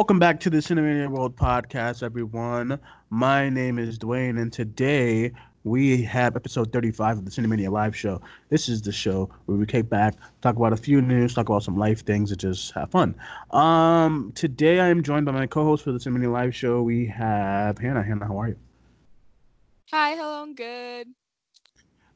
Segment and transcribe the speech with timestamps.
[0.00, 2.80] Welcome back to the Cinemania World Podcast, everyone.
[3.10, 5.30] My name is Duane, and today
[5.62, 8.18] we have episode 35 of the Cinemania Live Show.
[8.48, 11.64] This is the show where we kick back, talk about a few news, talk about
[11.64, 13.14] some life things, and just have fun.
[13.50, 16.80] Um, today I am joined by my co-host for the Cinemania Live Show.
[16.80, 18.02] We have Hannah.
[18.02, 18.56] Hannah, how are you?
[19.90, 21.08] Hi, hello, I'm good.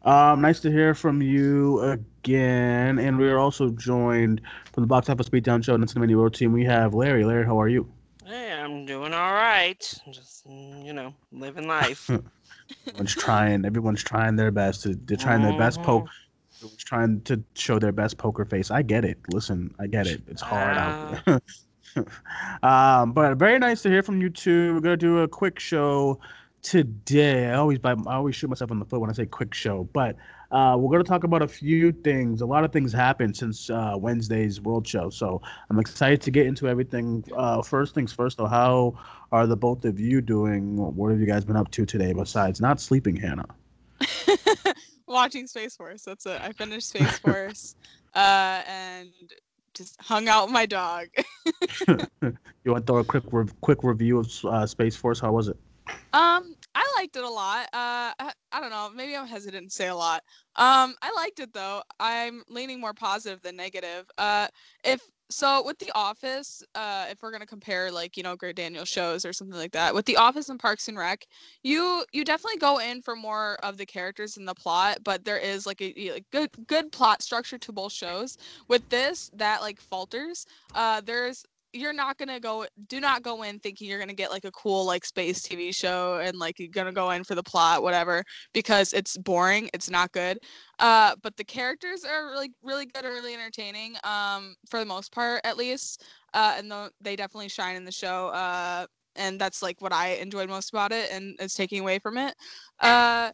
[0.04, 2.98] Um, nice to hear from you again.
[2.98, 4.40] And we are also joined
[4.74, 6.52] from the Box Office Beatdown Show and the Cinemania World team.
[6.52, 7.24] We have Larry.
[7.24, 7.88] Larry, how are you?
[8.26, 10.00] Hey, I'm doing all right.
[10.10, 12.10] Just you know, living life.
[12.88, 13.64] Everyone's trying.
[13.64, 14.82] Everyone's trying their best.
[14.82, 16.08] To, they're trying their best poke.
[16.56, 18.70] Everyone's trying to show their best poker face.
[18.72, 19.18] I get it.
[19.28, 20.22] Listen, I get it.
[20.26, 21.40] It's hard out there.
[22.68, 24.74] um, but very nice to hear from you too.
[24.74, 26.18] We're gonna do a quick show
[26.62, 27.50] today.
[27.50, 30.16] I always I always shoot myself in the foot when I say quick show, but
[30.54, 32.40] uh, we're gonna talk about a few things.
[32.40, 36.46] A lot of things happened since uh, Wednesday's World Show, so I'm excited to get
[36.46, 37.24] into everything.
[37.36, 38.96] Uh, first things first, though, how
[39.32, 40.76] are the both of you doing?
[40.76, 43.48] What have you guys been up to today besides not sleeping, Hannah?
[45.08, 46.04] Watching Space Force.
[46.04, 46.40] That's it.
[46.40, 47.74] I finished Space Force,
[48.14, 49.10] uh, and
[49.74, 51.08] just hung out with my dog.
[51.88, 55.18] you want to throw a quick re- quick review of uh, Space Force?
[55.18, 55.56] How was it?
[56.12, 57.66] Um, I liked it a lot.
[57.66, 58.90] Uh, I, I don't know.
[58.94, 60.22] Maybe I'm hesitant to say a lot.
[60.56, 61.82] Um, I liked it though.
[62.00, 64.06] I'm leaning more positive than negative.
[64.18, 64.48] Uh,
[64.84, 68.88] if so, with The Office, uh, if we're gonna compare like you know Greg Daniels
[68.88, 71.26] shows or something like that, with The Office and Parks and Rec,
[71.62, 75.38] you you definitely go in for more of the characters and the plot, but there
[75.38, 78.36] is like a, a good good plot structure to both shows.
[78.68, 80.46] With this, that like falters.
[80.74, 84.44] Uh, there's you're not gonna go do not go in thinking you're gonna get like
[84.44, 87.82] a cool like space tv show and like you're gonna go in for the plot
[87.82, 88.22] whatever
[88.54, 90.38] because it's boring it's not good.
[90.78, 95.12] Uh but the characters are really really good and really entertaining um for the most
[95.12, 96.04] part at least.
[96.32, 98.86] Uh and th- they definitely shine in the show uh
[99.16, 102.34] and that's like what i enjoyed most about it and it's taking away from it.
[102.80, 103.30] Uh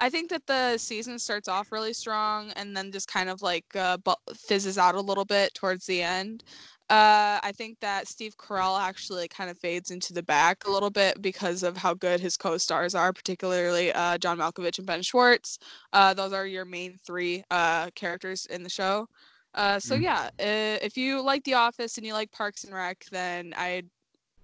[0.00, 3.66] I think that the season starts off really strong and then just kind of like
[3.76, 6.42] uh, bu- fizzes out a little bit towards the end.
[6.90, 10.90] Uh, I think that Steve Carell actually kind of fades into the back a little
[10.90, 15.58] bit because of how good his co-stars are, particularly uh, John Malkovich and Ben Schwartz.
[15.92, 19.06] Uh, those are your main three uh, characters in the show.
[19.54, 20.02] Uh, so Mhm.
[20.02, 23.88] yeah, uh, if you like The Office and you like Parks and Rec, then I'd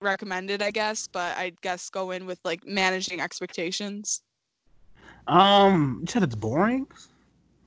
[0.00, 1.08] recommend it, I guess.
[1.08, 4.22] But I guess go in with like managing expectations.
[5.26, 6.86] Um, you said it's boring.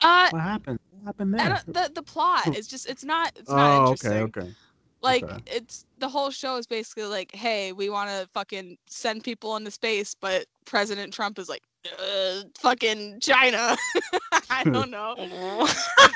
[0.02, 0.80] Uh, What happened?
[0.92, 1.62] What happened there?
[1.68, 4.30] the the plot is just it's not it's not Oh, interesting.
[4.30, 4.56] okay, okay.
[5.02, 5.44] Like Okay.
[5.46, 9.72] it's the whole show is basically like, hey, we want to fucking send people into
[9.72, 11.62] space, but President Trump is like,
[12.00, 13.76] uh, fucking China.
[14.50, 15.16] I don't know.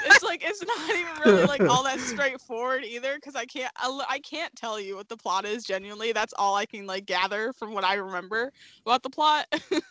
[0.06, 4.20] It's like it's not even really like all that straightforward either, because I can't i
[4.20, 6.12] can't tell you what the plot is genuinely.
[6.14, 8.52] That's all I can like gather from what I remember
[8.86, 9.46] about the plot.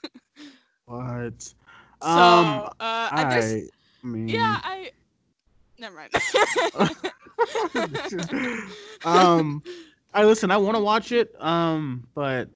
[0.87, 1.55] What?
[2.01, 3.57] so um, uh, I guess
[4.03, 4.91] I mean, yeah, I
[5.79, 6.13] never mind.
[9.05, 9.63] um,
[10.15, 10.51] I listen.
[10.51, 11.35] I want to watch it.
[11.41, 12.49] Um, but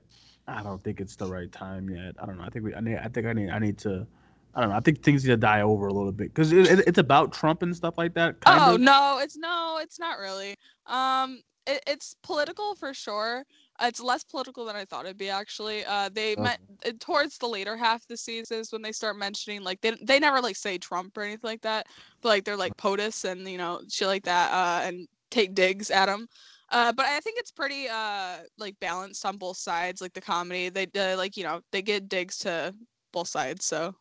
[0.46, 2.14] I don't think it's the right time yet.
[2.20, 2.44] I don't know.
[2.44, 2.74] I think we.
[2.74, 2.96] I need.
[2.96, 3.50] I think I need.
[3.50, 4.06] I need to.
[4.54, 4.76] I don't know.
[4.76, 7.32] I think things need to die over a little bit because it, it, it's about
[7.32, 8.40] Trump and stuff like that.
[8.40, 8.80] Kind oh of.
[8.80, 10.54] no, it's no, it's not really.
[10.86, 13.44] Um, it, it's political for sure.
[13.80, 15.84] It's less political than I thought it'd be actually.
[15.84, 16.42] Uh, they Okay.
[16.42, 19.80] met uh, towards the later half of the season is when they start mentioning like
[19.80, 21.86] they they never like say Trump or anything like that,
[22.22, 25.90] but like they're like POTUS and you know shit like that, uh, and take digs
[25.90, 26.26] at him.
[26.70, 30.00] Uh, but I think it's pretty uh like balanced on both sides.
[30.00, 32.74] Like the comedy, they uh, like you know they get digs to
[33.12, 33.64] both sides.
[33.66, 33.94] So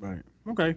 [0.00, 0.22] Right.
[0.48, 0.74] Okay.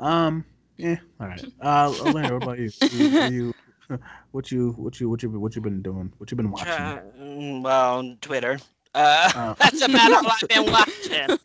[0.00, 0.44] Um.
[0.76, 0.96] Yeah.
[1.20, 1.44] All right.
[1.62, 2.72] Uh, Larry, what about you?
[2.90, 3.52] you, are you
[4.32, 6.12] what you what you what you what you been doing?
[6.18, 6.66] What you been watching?
[6.66, 8.58] Try- mm, well, Twitter.
[8.94, 9.56] Uh, Oh.
[9.58, 11.26] that's about all I've been watching.
[11.26, 11.40] that's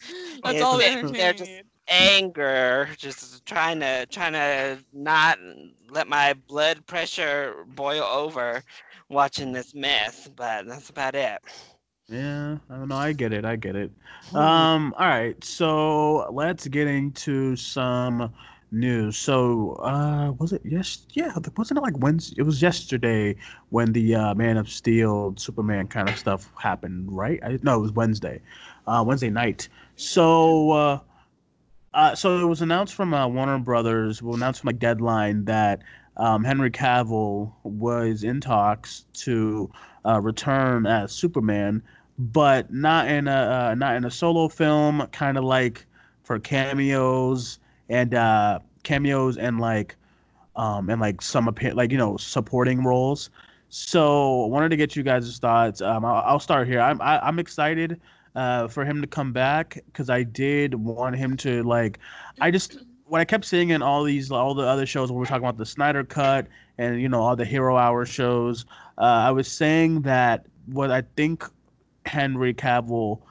[0.46, 1.52] It's all the been- they're just
[1.88, 5.40] anger, just trying to trying to not
[5.90, 8.62] let my blood pressure boil over
[9.10, 10.30] watching this mess.
[10.36, 11.40] But that's about it.
[12.10, 12.96] Yeah, I don't know.
[12.98, 13.44] I get it.
[13.46, 13.92] I get it.
[14.34, 15.42] Um, all right.
[15.44, 18.34] So let's get into some
[18.72, 19.18] news.
[19.18, 21.06] So, uh, was it yes?
[21.14, 22.36] Yeah, wasn't it like Wednesday?
[22.40, 23.36] It was yesterday
[23.70, 27.40] when the uh, Man of Steel, Superman kind of stuff happened, right?
[27.44, 28.42] I, no, it was Wednesday,
[28.88, 29.70] uh, Wednesday night.
[29.96, 31.00] So, uh,
[31.94, 34.22] uh, so it was announced from uh, Warner Brothers.
[34.22, 35.82] Well, announced from a Deadline that
[36.18, 39.72] um, Henry Cavill was in talks to
[40.06, 41.82] uh, return as Superman,
[42.20, 45.86] but not in a uh, not in a solo film, kind of like
[46.24, 49.96] for cameos and uh, cameos and like
[50.56, 53.30] um, and like some appear like you know supporting roles.
[53.70, 55.82] So I wanted to get you guys' thoughts.
[55.82, 56.80] Um, I'll, I'll start here.
[56.80, 58.00] I'm I, am i am excited
[58.36, 62.00] uh, for him to come back because I did want him to like.
[62.42, 65.24] I just what I kept seeing in all these all the other shows when we
[65.24, 66.48] are talking about the Snyder Cut
[66.78, 68.66] and you know all the Hero Hour shows,
[68.98, 71.44] uh, I was saying that what I think
[72.06, 73.22] Henry Cavill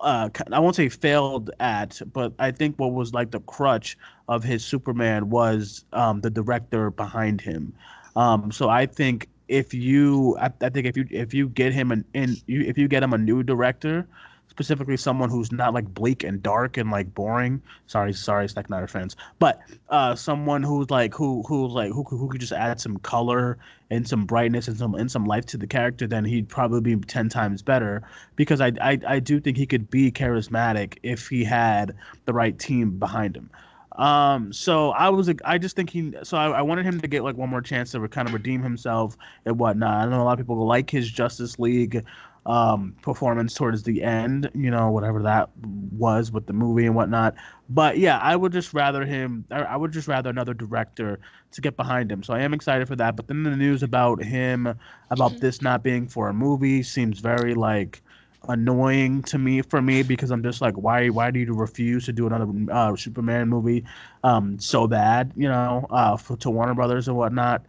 [0.00, 3.96] uh, I won't say failed at, but I think what was like the crutch
[4.28, 7.72] of his Superman was um, the director behind him.
[8.16, 11.90] Um, so I think if you, I, I, think if you if you get him
[11.92, 14.06] an in, you, if you get him a new director,
[14.50, 17.62] specifically someone who's not like bleak and dark and like boring.
[17.86, 22.28] Sorry, sorry, Zack Snyder fans, but uh, someone who's like who who's like who who
[22.28, 23.56] could just add some color
[23.90, 26.96] and some brightness and some and some life to the character, then he'd probably be
[27.06, 28.02] ten times better.
[28.36, 31.94] Because I I, I do think he could be charismatic if he had
[32.26, 33.48] the right team behind him.
[33.96, 37.22] Um, so I was, I just think he, so I, I, wanted him to get
[37.22, 40.06] like one more chance to kind of redeem himself and whatnot.
[40.06, 42.04] I know a lot of people like his Justice League
[42.46, 45.50] um, performance towards the end, you know, whatever that
[45.92, 47.34] was with the movie and whatnot.
[47.68, 51.20] But yeah, I would just rather him, I would just rather another director
[51.52, 52.22] to get behind him.
[52.22, 53.16] So I am excited for that.
[53.16, 54.66] But then the news about him,
[55.10, 55.40] about mm-hmm.
[55.40, 58.02] this not being for a movie, seems very like
[58.48, 62.12] annoying to me for me because I'm just like, why, why do you refuse to
[62.12, 63.84] do another uh, Superman movie
[64.24, 67.64] um, so bad, you know, uh, for, to Warner Brothers and whatnot.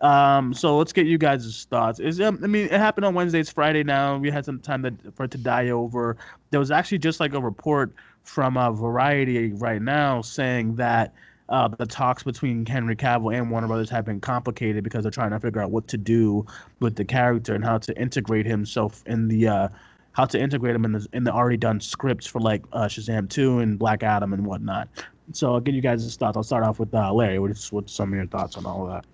[0.00, 2.00] Um, so let's get you guys' thoughts.
[2.00, 3.40] Is um, I mean, it happened on Wednesday.
[3.40, 4.16] It's Friday now.
[4.18, 6.16] We had some time for it to die over.
[6.50, 11.14] There was actually just like a report from a uh, Variety right now saying that
[11.48, 15.30] uh, the talks between Henry Cavill and Warner Brothers have been complicated because they're trying
[15.30, 16.46] to figure out what to do
[16.80, 19.68] with the character and how to integrate himself in the uh,
[20.12, 23.28] how to integrate him in the in the already done scripts for like uh, Shazam
[23.28, 24.88] two and Black Adam and whatnot.
[25.32, 26.36] So I'll get you guys' thoughts.
[26.36, 27.38] I'll start off with uh, Larry.
[27.38, 29.04] What's what's some of your thoughts on all of that?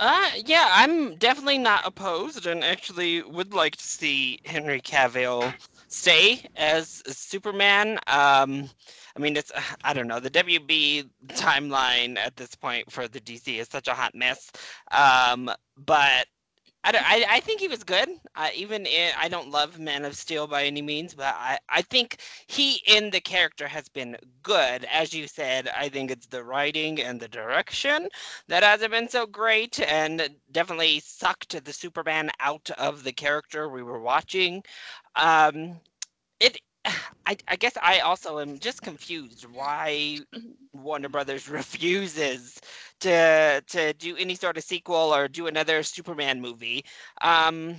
[0.00, 5.52] Uh, yeah, I'm definitely not opposed and actually would like to see Henry Cavill
[5.88, 7.98] stay as Superman.
[8.06, 8.70] Um,
[9.16, 9.50] I mean, it's,
[9.82, 13.94] I don't know, the WB timeline at this point for the DC is such a
[13.94, 14.52] hot mess.
[14.92, 16.28] Um, but
[16.84, 16.92] I,
[17.28, 18.08] I, I think he was good.
[18.54, 22.18] Even in, I don't love Man of Steel by any means, but I, I think
[22.46, 24.84] he in the character has been good.
[24.90, 28.08] As you said, I think it's the writing and the direction
[28.48, 33.82] that hasn't been so great and definitely sucked the Superman out of the character we
[33.82, 34.62] were watching.
[35.16, 35.80] Um,
[37.26, 40.18] I, I guess I also am just confused why
[40.72, 42.60] Warner Brothers refuses
[43.00, 46.84] to to do any sort of sequel or do another Superman movie.
[47.22, 47.76] Um,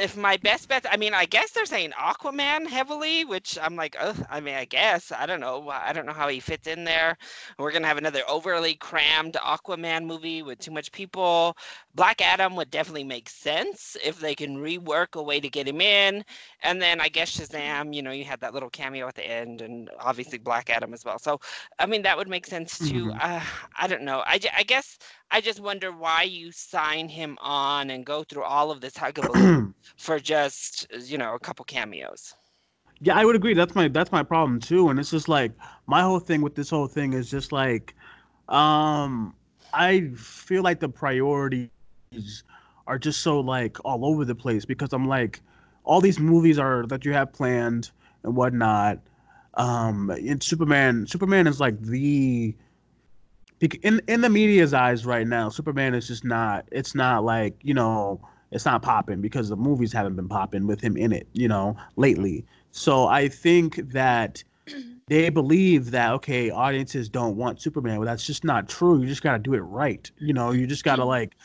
[0.00, 3.94] if my best bet, I mean, I guess they're saying Aquaman heavily, which I'm like,
[4.00, 5.68] oh, I mean, I guess I don't know.
[5.68, 7.16] I don't know how he fits in there.
[7.58, 11.56] We're gonna have another overly crammed Aquaman movie with too much people.
[11.96, 15.80] Black Adam would definitely make sense if they can rework a way to get him
[15.80, 16.22] in.
[16.62, 19.62] And then I guess Shazam, you know, you had that little cameo at the end,
[19.62, 21.18] and obviously Black Adam as well.
[21.18, 21.40] So,
[21.78, 23.06] I mean, that would make sense too.
[23.06, 23.18] Mm-hmm.
[23.18, 23.40] Uh,
[23.78, 24.22] I don't know.
[24.26, 24.98] I, I guess
[25.30, 29.72] I just wonder why you sign him on and go through all of this huggable
[29.96, 32.34] for just you know a couple cameos.
[33.00, 33.54] Yeah, I would agree.
[33.54, 34.90] That's my that's my problem too.
[34.90, 35.52] And it's just like
[35.86, 37.94] my whole thing with this whole thing is just like,
[38.50, 39.34] um,
[39.72, 40.88] I feel like the
[42.16, 42.44] priorities
[42.86, 45.40] are just so like all over the place because I'm like,
[45.84, 47.90] all these movies are that you have planned
[48.22, 48.98] and whatnot.
[49.54, 52.54] Um, in Superman, Superman is like the
[53.82, 56.66] in in the media's eyes right now, Superman is just not.
[56.72, 58.20] It's not like you know,
[58.50, 61.26] it's not popping because the movies haven't been popping with him in it.
[61.32, 62.44] You know, lately.
[62.70, 64.44] So I think that
[65.08, 69.00] they believe that okay, audiences don't want Superman, but that's just not true.
[69.00, 70.10] You just got to do it right.
[70.18, 71.36] You know, you just got to like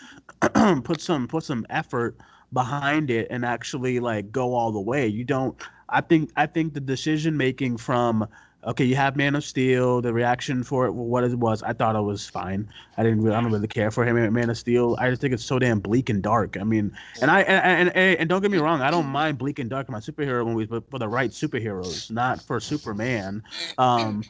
[0.83, 2.17] put some put some effort
[2.53, 5.07] behind it and actually like go all the way.
[5.07, 5.55] You don't.
[5.89, 8.27] I think I think the decision making from
[8.65, 10.01] okay, you have Man of Steel.
[10.01, 12.67] The reaction for it, what it was, I thought it was fine.
[12.97, 14.95] I didn't, really, I don't really care for him Man of Steel.
[14.99, 16.57] I just think it's so damn bleak and dark.
[16.59, 19.59] I mean, and I and and, and don't get me wrong, I don't mind bleak
[19.59, 23.43] and dark in my superhero movies, but for the right superheroes, not for Superman.
[23.77, 24.23] Um,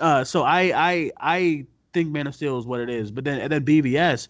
[0.00, 3.10] uh, so I I I think Man of Steel is what it is.
[3.10, 4.28] But then and then BVS,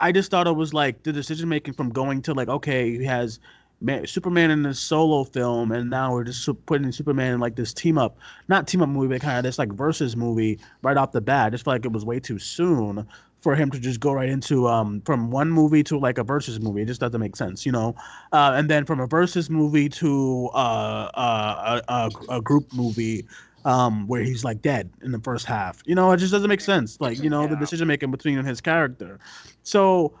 [0.00, 3.04] I just thought it was like the decision making from going to like okay, he
[3.04, 3.40] has
[3.80, 7.74] Man, Superman in this solo film, and now we're just putting Superman in like this
[7.74, 8.18] team up,
[8.48, 11.46] not team up movie, but kind of this like versus movie right off the bat.
[11.46, 13.06] I just felt like it was way too soon
[13.40, 16.58] for him to just go right into um from one movie to like a versus
[16.58, 16.82] movie.
[16.82, 17.94] It just doesn't make sense, you know.
[18.32, 23.26] Uh, and then from a versus movie to uh, uh, a, a, a group movie
[23.66, 25.82] um, where he's like dead in the first half.
[25.84, 27.00] You know, it just doesn't make sense.
[27.00, 29.18] Like, you know, the decision making between his character.
[29.64, 30.14] So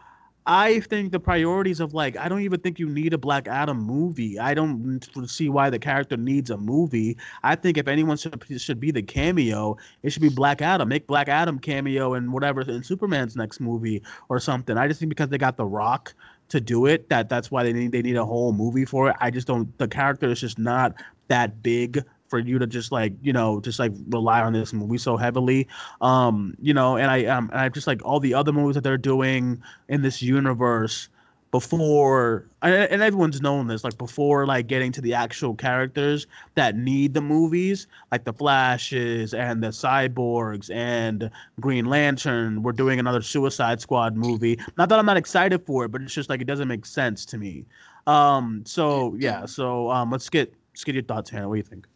[0.48, 3.78] I think the priorities of like, I don't even think you need a Black Adam
[3.78, 4.38] movie.
[4.38, 7.16] I don't see why the character needs a movie.
[7.42, 10.88] I think if anyone should should be the cameo, it should be Black Adam.
[10.88, 14.78] Make Black Adam cameo in whatever in Superman's next movie or something.
[14.78, 16.14] I just think because they got The Rock
[16.50, 19.16] to do it, that that's why they need they need a whole movie for it.
[19.20, 19.76] I just don't.
[19.78, 20.94] The character is just not
[21.26, 22.04] that big
[22.36, 25.66] for you to just like you know just like rely on this movie so heavily.
[26.02, 28.98] Um you know and i um i just like all the other movies that they're
[28.98, 31.08] doing in this universe
[31.50, 37.14] before and, everyone's known this like before like getting to the actual characters that need
[37.14, 43.80] the movies like the flashes and the cyborgs and green lantern we're doing another suicide
[43.80, 44.58] squad movie.
[44.76, 47.24] Not that i'm not excited for it but it's just like it doesn't make sense
[47.26, 47.64] to me.
[48.06, 51.48] Um so yeah so um let's get let's get your thoughts hannah.
[51.48, 51.86] What do you think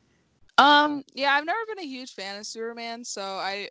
[0.61, 3.69] Um, yeah, I've never been a huge fan of Superman, so I,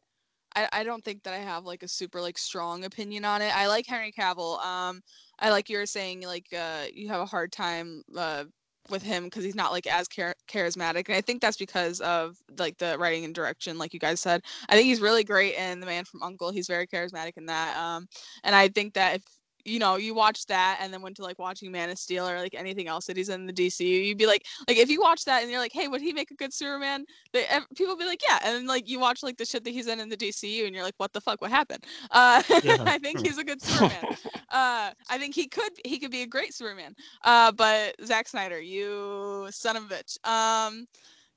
[0.55, 3.55] I, I don't think that I have like a super like strong opinion on it.
[3.55, 4.63] I like Henry Cavill.
[4.65, 5.01] Um,
[5.39, 8.45] I like you were saying like uh you have a hard time uh
[8.89, 12.37] with him because he's not like as char- charismatic, and I think that's because of
[12.59, 14.43] like the writing and direction, like you guys said.
[14.69, 16.51] I think he's really great in The Man from Uncle.
[16.51, 17.77] He's very charismatic in that.
[17.77, 18.07] Um,
[18.43, 19.23] and I think that if
[19.65, 22.39] you know you watch that and then went to like watching Man of Steel or
[22.39, 25.25] like anything else that he's in the DCU, you'd be like, like if you watch
[25.25, 27.05] that and you're like, hey, would he make a good Superman?
[27.33, 29.87] They, people be like, yeah, and then, like you watch like the shit that he's
[29.87, 31.85] in in the DCU and you're like, what the fuck, what happened?
[32.11, 32.77] Uh, Yeah.
[32.85, 34.03] I think he's a good Superman.
[34.49, 36.93] uh, I think he could he could be a great Superman.
[37.23, 40.27] Uh, but Zack Snyder, you son of a bitch.
[40.27, 40.87] Um,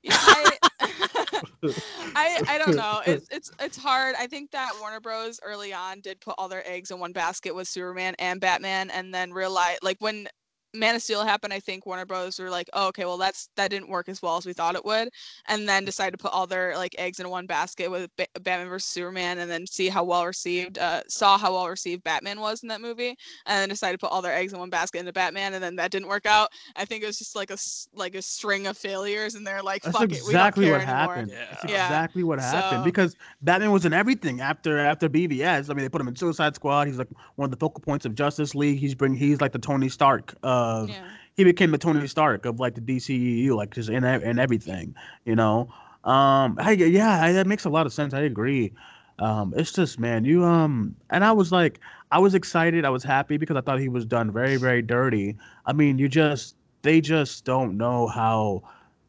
[0.09, 0.57] I,
[2.15, 3.01] I I don't know.
[3.05, 4.15] It's it's it's hard.
[4.17, 5.39] I think that Warner Bros.
[5.43, 9.13] early on did put all their eggs in one basket with Superman and Batman, and
[9.13, 10.27] then realize like when
[10.75, 12.39] Man of Steel happened, I think Warner Bros.
[12.39, 14.83] were like, oh, okay, well that's that didn't work as well as we thought it
[14.83, 15.09] would,
[15.47, 18.69] and then decided to put all their like eggs in one basket with ba- Batman
[18.69, 22.63] versus Superman, and then see how well received uh, saw how well received Batman was
[22.63, 25.13] in that movie, and then decided to put all their eggs in one basket into
[25.13, 26.49] Batman, and then that didn't work out.
[26.75, 27.57] I think it was just like a
[27.93, 30.85] like a string of failures, and they're like, That's fuck exactly it, we what don't
[30.87, 31.15] care anymore.
[31.15, 31.31] happened.
[31.31, 31.45] Yeah.
[31.51, 31.85] That's Yeah.
[31.85, 35.69] exactly what happened So- because Batman was in everything after after BVS.
[35.69, 36.87] I mean, they put him in Suicide Squad.
[36.87, 38.79] He's like one of the focal points of Justice League.
[38.79, 40.33] He's bring he's like the Tony Stark
[40.63, 41.03] of Yeah.
[41.35, 45.35] he became the Tony Stark of like the DCEU, like just in in everything, you
[45.35, 45.69] know.
[46.03, 48.13] Um, I, yeah, I, that makes a lot of sense.
[48.13, 48.73] I agree.
[49.19, 51.79] Um, it's just man, you um, and I was like,
[52.11, 55.37] I was excited, I was happy because I thought he was done very very dirty.
[55.65, 58.63] I mean, you just they just don't know how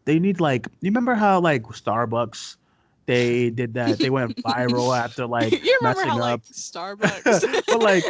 [0.05, 2.57] they need like you remember how like Starbucks
[3.07, 7.63] they did that they went viral after like you remember messing how like up Starbucks?
[7.67, 8.05] but like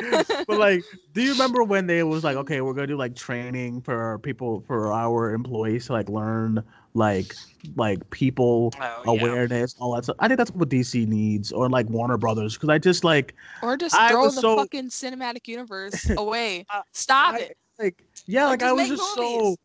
[0.46, 0.82] but like
[1.12, 4.62] do you remember when they was like okay we're gonna do like training for people
[4.66, 6.62] for our employees to like learn
[6.94, 7.34] like
[7.76, 9.20] like people Oh, yeah.
[9.20, 12.68] awareness all that stuff i think that's what dc needs or like warner brothers because
[12.68, 16.66] i just like or just I throw the so- fucking cinematic universe away.
[16.92, 17.56] Stop I- it.
[17.80, 19.40] like yeah Or like i was just movies.
[19.42, 19.56] so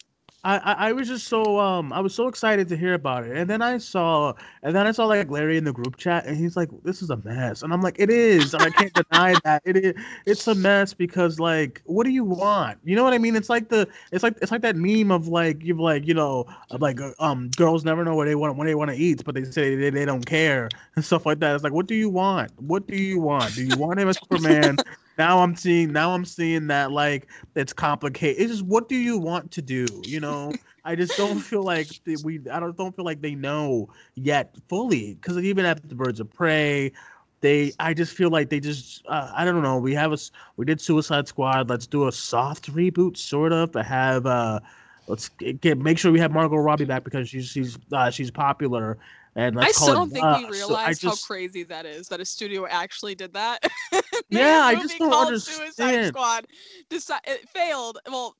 [0.45, 3.35] I, I was just so um I was so excited to hear about it.
[3.35, 6.37] And then I saw and then I saw like Larry in the group chat and
[6.37, 7.61] he's like this is a mess.
[7.61, 9.61] And I'm like it is and I can't deny that.
[9.65, 9.93] It is
[10.25, 12.79] it's a mess because like what do you want?
[12.85, 13.35] You know what I mean?
[13.35, 16.45] It's like the it's like it's like that meme of like you've like you know
[16.71, 19.35] like uh, um girls never know what they want when they want to eat but
[19.35, 21.53] they say they, they don't care and stuff like that.
[21.53, 22.51] It's like what do you want?
[22.61, 23.55] What do you want?
[23.55, 24.79] Do you want him as Superman
[25.19, 28.41] now I'm seeing now I'm seeing that like it's complicated.
[28.41, 29.85] It's just what do you want to do?
[30.05, 30.53] You know,
[30.85, 31.89] I just don't feel like
[32.23, 32.39] we.
[32.51, 36.31] I don't don't feel like they know yet fully because even after the Birds of
[36.31, 36.93] Prey,
[37.41, 37.73] they.
[37.79, 39.05] I just feel like they just.
[39.07, 39.77] Uh, I don't know.
[39.77, 40.17] We have a
[40.55, 41.69] we did Suicide Squad.
[41.69, 43.73] Let's do a soft reboot, sort of.
[43.73, 44.61] To have uh,
[45.07, 48.97] let's get make sure we have Margot Robbie back because she's she's uh, she's popular.
[49.39, 50.43] And I still don't think Us.
[50.49, 53.63] we So just- how crazy that is that a studio actually did that.
[54.31, 56.07] Yeah, I just don't called Suicide.
[56.07, 56.45] Squad.
[56.91, 57.97] Deci- it failed.
[58.07, 58.35] Well,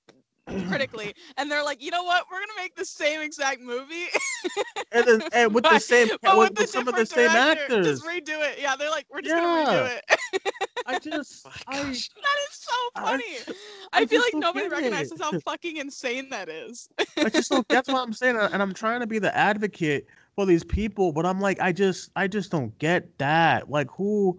[0.67, 2.25] critically, and they're like, you know what?
[2.31, 4.05] We're gonna make the same exact movie,
[4.91, 7.29] and, then, and with the same but with, with, the with some of the same
[7.29, 7.87] actors.
[7.87, 8.59] Just redo it.
[8.61, 10.19] Yeah, they're like, we're just gonna redo it.
[10.85, 12.09] I just oh I, that is
[12.51, 13.23] so funny.
[13.45, 13.49] just-
[13.93, 14.71] I, I feel like nobody it.
[14.71, 16.87] recognizes how fucking insane that is.
[17.17, 20.07] I just don't, that's what I'm saying, and I'm trying to be the advocate
[20.39, 23.69] for these people, but I'm like, I just, I just don't get that.
[23.69, 24.38] Like, who?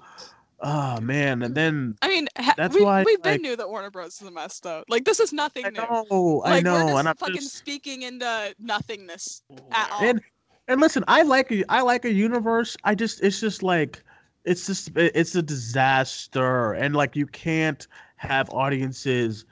[0.62, 3.69] Oh man, and then I mean, ha- That's we, why, we been like- knew that
[3.69, 4.83] Warner Bros is a mess though.
[4.88, 5.80] Like this is nothing I new.
[5.80, 9.42] know, I know, we're just and I'm fucking just, speaking into nothingness
[9.73, 10.02] at all.
[10.02, 10.23] and
[10.69, 12.78] and listen, I like a, I like a universe.
[12.85, 14.02] I just, it's just like,
[14.47, 19.45] it's just, it's a disaster, and like you can't have audiences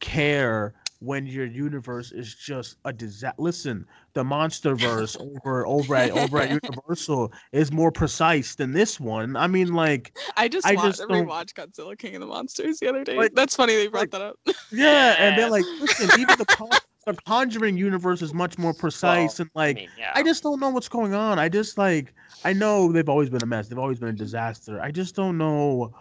[0.00, 3.34] care when your universe is just a disaster.
[3.38, 9.36] Listen, the MonsterVerse over over at over at Universal is more precise than this one.
[9.36, 12.78] I mean, like, I just I watched just don't- rewatched Godzilla King of the Monsters
[12.78, 13.16] the other day.
[13.16, 14.36] Like- That's funny they brought like- that up.
[14.72, 16.70] yeah, and they're like, listen, even the Con-
[17.06, 20.12] the Conjuring universe is much more precise, and like, I mean, yeah.
[20.14, 21.38] I just don't know what's going on.
[21.38, 23.68] I just like I know they've always been a mess.
[23.68, 24.80] They've always been a disaster.
[24.80, 25.94] I just don't know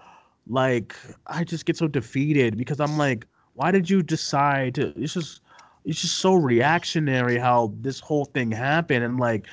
[0.48, 0.96] like
[1.28, 5.42] I just get so defeated because I'm like why did you decide to it's just
[5.86, 9.48] it's just so reactionary how this whole thing happened and like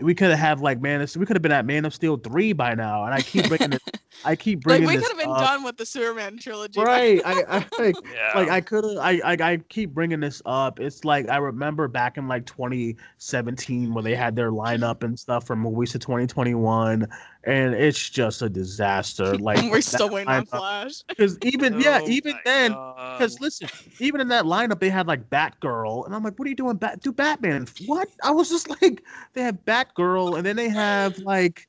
[0.00, 2.16] we could have had like man of, we could have been at Man of Steel
[2.16, 3.82] 3 by now and I keep bringing it
[4.24, 5.38] I keep bringing Like we this could have been up.
[5.40, 6.80] done with the Superman trilogy.
[6.84, 7.20] Right.
[7.24, 8.32] I, I like yeah.
[8.34, 10.80] like I could have I, I I keep bringing this up.
[10.80, 15.46] It's like I remember back in like 2017 when they had their lineup and stuff
[15.46, 17.06] from movies to 2021
[17.44, 19.36] and it's just a disaster.
[19.44, 21.02] Like We're still waiting on Flash.
[21.08, 23.68] because even yeah, Oh even then because listen,
[24.00, 26.76] even in that lineup they had like Batgirl and I'm like, what are you doing?
[26.76, 27.66] Bat do Batman?
[27.86, 28.08] What?
[28.22, 29.02] I was just like,
[29.34, 31.68] they have Batgirl and then they have like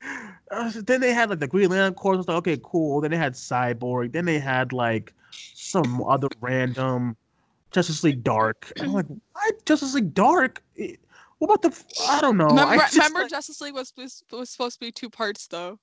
[0.52, 2.14] uh, then they had like the Green Lantern Corps.
[2.14, 3.02] I was like, okay, cool.
[3.02, 4.12] Then they had Cyborg.
[4.12, 7.16] Then they had like some other random
[7.72, 8.72] Justice League Dark.
[8.78, 9.66] And I'm like, what?
[9.66, 10.64] Justice League Dark?
[11.40, 11.70] What about the?
[11.70, 12.48] f- I don't know.
[12.48, 15.80] Remember, just, remember like- Justice League was, was was supposed to be two parts though.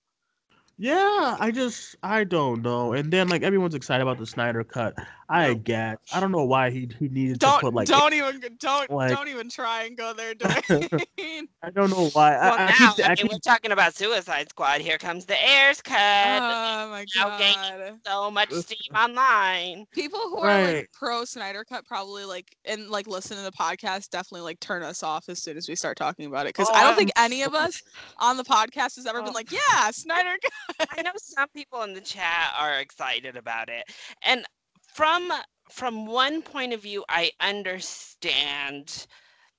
[0.78, 2.94] yeah, I just I don't know.
[2.94, 4.94] And then like everyone's excited about the Snyder cut.
[5.34, 5.98] I get.
[6.12, 7.88] I don't know why he he needed Don't to put like.
[7.88, 10.34] don't even don't like- don't even try and go there,
[10.68, 11.48] Duane.
[11.62, 12.32] I don't know why.
[12.32, 14.80] well, I, I now, keep, I I mean, keep we're talking about Suicide Squad.
[14.80, 15.96] Here comes the Ayer's cut.
[15.96, 17.98] oh my now gaining god.
[18.06, 19.86] so much steam online.
[19.92, 24.10] People who are like pro Snyder cut probably like and like listen to the podcast
[24.10, 26.74] definitely like turn us off as soon as we start talking about it because Oh,
[26.74, 27.80] I don't I'm think any of us
[28.18, 29.24] on the podcast has ever Oh.
[29.24, 30.36] been like, yeah, Snyder
[30.78, 30.88] cut.
[30.98, 33.84] I know some people in the chat are excited about it.
[34.22, 34.44] And
[34.94, 35.30] from
[35.70, 39.06] from one point of view, I understand,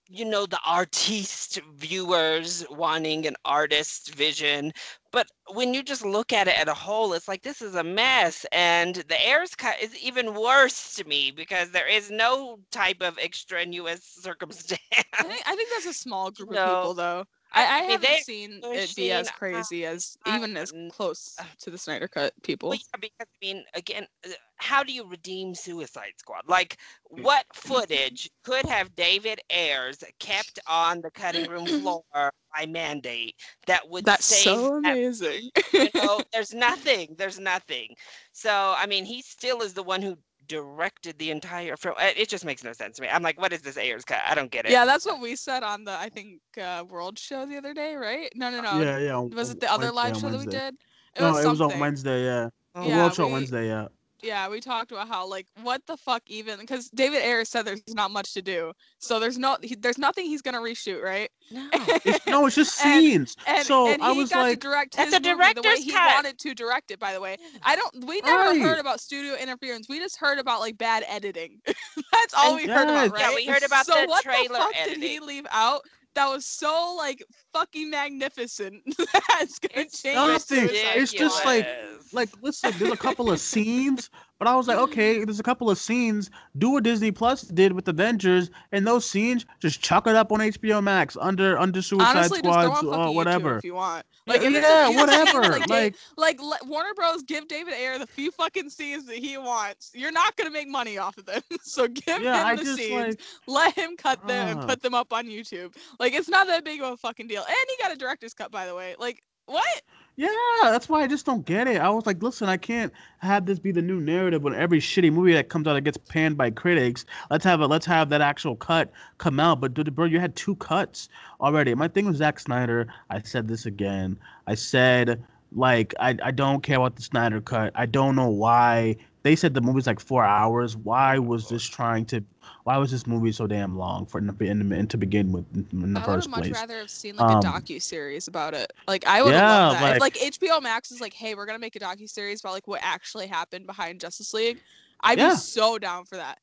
[0.07, 4.71] you know, the artiste viewers wanting an artist's vision.
[5.11, 7.83] But when you just look at it at a whole, it's like this is a
[7.83, 8.45] mess.
[8.51, 13.17] And the Ayer's cut is even worse to me because there is no type of
[13.19, 14.79] extraneous circumstance.
[15.19, 16.63] I think I think that's a small group of No.
[16.63, 17.25] people though.
[17.53, 21.37] I, I mean, haven't seen it be as uh, crazy as uh, even as close
[21.59, 22.69] to the Snyder cut people.
[22.69, 26.43] Well, yeah, because I mean, again, uh, how do you redeem Suicide Squad?
[26.47, 26.77] Like,
[27.09, 33.35] what footage could have David Ayers kept on the cutting room floor by mandate
[33.67, 35.49] that would That's so that amazing.
[35.73, 37.15] you know, there's nothing.
[37.17, 37.95] There's nothing.
[38.31, 40.17] So I mean, he still is the one who
[40.53, 41.95] directed the entire film.
[41.99, 43.07] It it just makes no sense to me.
[43.09, 44.19] I'm like, what is this Ayers cut?
[44.31, 44.71] I don't get it.
[44.71, 47.95] yeah, that's what we said on the I think uh, World Show the other day,
[47.95, 48.29] right?
[48.35, 48.79] No, no, no.
[48.79, 49.17] yeah, yeah.
[49.17, 50.73] Was it the other Wednesday, live show that we did?
[51.15, 51.79] It no, was it was on.
[51.79, 52.19] Wednesday.
[52.29, 53.67] Yeah, the Yeah, World Show Wednesday.
[53.67, 53.87] Yeah.
[54.23, 57.83] Yeah, we talked about how like what the fuck even because David Ayers said there's
[57.89, 61.29] not much to do, so there's no he, there's nothing he's gonna reshoot, right?
[61.51, 61.67] No.
[61.73, 63.35] It's, no, it's just scenes.
[63.45, 65.61] And, so and he I was got like, to direct That's his a movie the
[65.61, 66.13] way director's he cut.
[66.15, 66.99] wanted to direct it.
[66.99, 68.05] By the way, I don't.
[68.05, 69.89] We never heard about studio interference.
[69.89, 71.59] We just heard about like bad editing.
[71.65, 73.21] That's all And we heard about, right?
[73.21, 75.81] Yeah, we heard about so the what trailer the fuck did he leave out?
[76.15, 77.23] That was so like
[77.53, 78.83] fucking magnificent.
[78.97, 80.67] That's gonna It's change nothing.
[80.71, 81.67] It's just like-
[82.11, 85.69] like listen, there's a couple of scenes, but I was like, okay, there's a couple
[85.71, 86.29] of scenes.
[86.59, 90.39] Do what Disney Plus did with Avengers, and those scenes just chuck it up on
[90.39, 93.57] HBO Max under under Suicide Honestly, just throw Squad, on fucking uh, whatever.
[93.57, 94.05] if you want.
[94.25, 95.41] Like, it's yeah, whatever.
[95.43, 97.23] scenes, like, Like, like Warner Bros.
[97.23, 99.91] give David Ayer the few fucking scenes that he wants.
[99.93, 102.77] You're not gonna make money off of them, so give yeah, him I the just
[102.77, 102.91] scenes.
[102.91, 104.65] like Let him cut them and Ah.
[104.65, 105.75] put them up on YouTube.
[105.99, 107.43] Like it's not that big of a fucking deal.
[107.47, 108.95] And he got a director's cut, by the way.
[108.97, 109.81] Like what?
[110.15, 110.29] Yeah,
[110.61, 111.81] that's why I just don't get it.
[111.81, 115.11] I was like, listen, I can't have this be the new narrative when every shitty
[115.11, 117.05] movie that comes out that gets panned by critics.
[117.31, 119.59] Let's have a let's have that actual cut come out.
[119.59, 121.09] But dude, bro, you had two cuts
[121.41, 121.73] already.
[121.73, 124.19] My thing with Zack Snyder, I said this again.
[124.45, 127.71] I said like I, I don't care about the Snyder cut.
[127.73, 130.75] I don't know why they said the movie's like four hours.
[130.77, 132.23] Why was this trying to?
[132.65, 135.93] Why was this movie so damn long for in the, in, to begin with in
[135.93, 136.53] the I would first have much place?
[136.53, 138.71] rather have seen like Um, a docu series about it.
[138.87, 139.95] Like I would have Yeah, loved that.
[139.95, 142.53] If, like- like HBO Max is like, hey, we're gonna make a docu series about
[142.53, 144.61] like what actually happened behind Justice League.
[145.01, 145.29] I'd Yeah.
[145.31, 146.39] be so down for that.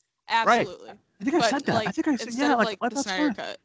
[0.46, 0.60] Right.
[0.60, 0.90] Absolutely.
[0.90, 1.74] I think I but said that.
[1.74, 2.52] like I think I said instead yeah.
[2.54, 3.58] of Like, like the Snyder cut.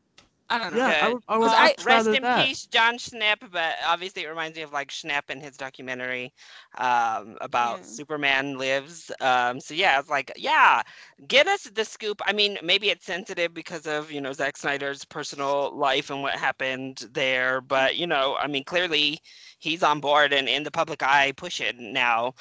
[0.49, 0.79] I don't know.
[0.79, 1.09] Yeah, I Okay.
[1.09, 2.25] would, I would Uh, Rest in that.
[2.27, 3.49] peace, Jon Schnepp.
[3.51, 6.33] But obviously, it reminds me of like Schnepp and his documentary
[6.77, 7.85] um, about Yeah.
[7.85, 9.11] Superman Lives.
[9.21, 10.81] Um, so yeah, it's like, yeah,
[11.27, 12.21] get us the scoop.
[12.25, 16.35] I mean, maybe it's sensitive because of you know Zack Snyder's personal life and what
[16.35, 17.61] happened there.
[17.61, 19.19] But you know, I mean, clearly
[19.59, 22.33] he's on board and in the public eye pushing now.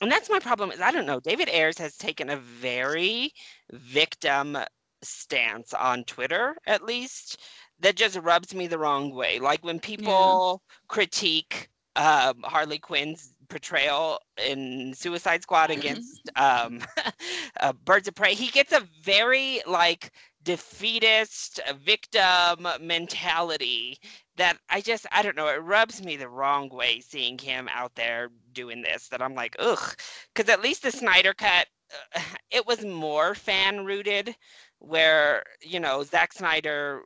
[0.00, 0.70] And that's my problem.
[0.70, 1.20] Is I don't know.
[1.20, 3.32] David Ayers has taken a very
[3.72, 4.56] victim
[5.02, 7.38] stance on Twitter, at least,
[7.80, 9.38] that just rubs me the wrong way.
[9.38, 16.80] Like when people critique um, Harley Quinn's portrayal in Suicide Squad against um,
[17.60, 20.10] uh, Birds of Prey, he gets a very like
[20.42, 23.98] defeatist victim mentality
[24.36, 27.94] that I just I don't know it rubs me the wrong way seeing him out
[27.94, 29.96] there doing this that I'm like ugh.
[30.34, 31.66] Because at least the Snyder cut
[32.16, 34.34] uh, it was more fan rooted
[34.82, 37.02] where you know Zack Snyder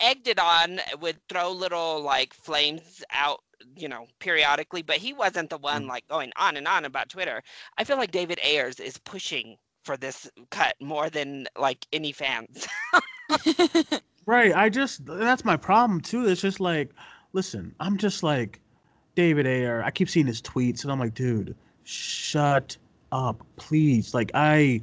[0.00, 3.42] egged it on would throw little like flames out
[3.74, 5.88] you know periodically but he wasn't the one mm.
[5.88, 7.42] like going on and on about Twitter
[7.78, 12.66] I feel like David Ayers is pushing for this cut more than like any fans
[14.26, 14.52] Right.
[14.54, 16.26] I just that's my problem too.
[16.26, 16.90] It's just like,
[17.32, 18.60] listen, I'm just like
[19.14, 19.82] David Ayer.
[19.84, 22.76] I keep seeing his tweets and I'm like, dude, shut
[23.12, 24.14] up, please.
[24.14, 24.82] Like I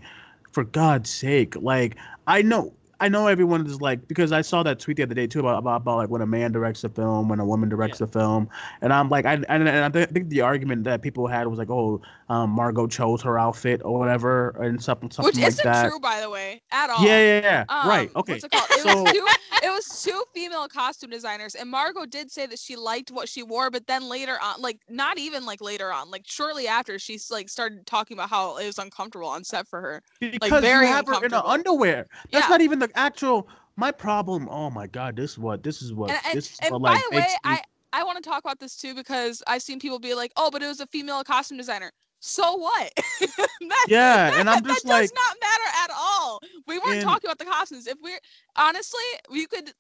[0.54, 4.80] for God's sake, like I know I know everyone is like because I saw that
[4.80, 7.28] tweet the other day too about about, about like when a man directs a film,
[7.28, 8.48] when a woman directs a film,
[8.82, 11.70] and I'm like I and, I thi- think the argument that people had was like,
[11.70, 15.89] oh, um, Margot chose her outfit or whatever, and something something Which like isn't that.
[15.89, 17.04] true, by the way, at all.
[17.06, 17.88] Yeah, yeah, yeah.
[17.88, 18.10] right.
[18.16, 18.34] Um, Okay.
[18.34, 18.54] What's it?
[18.54, 19.28] It So- was two.
[19.66, 23.44] It was two female costume designers, and Margot did say that she liked what she
[23.44, 27.32] wore, but then later on, like not even like later on, like shortly after, she's
[27.32, 30.02] like started talking about how it was uncomfortable on set for her.
[30.20, 32.08] because very you have her in the underwear.
[32.32, 32.50] That's Yeah.
[32.50, 33.48] not even the actual.
[33.76, 34.48] My problem.
[34.50, 36.90] Oh my god, this is what this is what And, this is and what by
[36.94, 37.60] like the way, I
[37.92, 40.62] I want to talk about this too because I've seen people be like, "Oh, but
[40.62, 42.92] it was a female costume designer." So what?
[43.20, 46.40] that, Yeah, that, and I'm that just does like- not matter at all.
[46.68, 47.88] We weren't And- talking about the costumes.
[47.88, 48.20] If we're
[48.56, 49.74] honestly, we could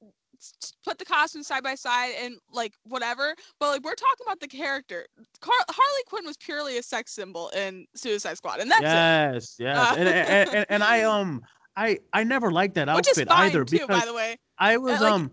[0.83, 4.47] put the costumes side by side and like whatever, but like we're talking about the
[4.47, 5.05] character.
[5.39, 8.85] Car- Harley Quinn was purely a sex symbol in Suicide Squad, and that's it.
[8.85, 11.41] yes, yes, Uh, and, and, and and I um
[11.75, 14.37] I I never liked that Which outfit either too, because by the way.
[14.57, 15.31] I was like, um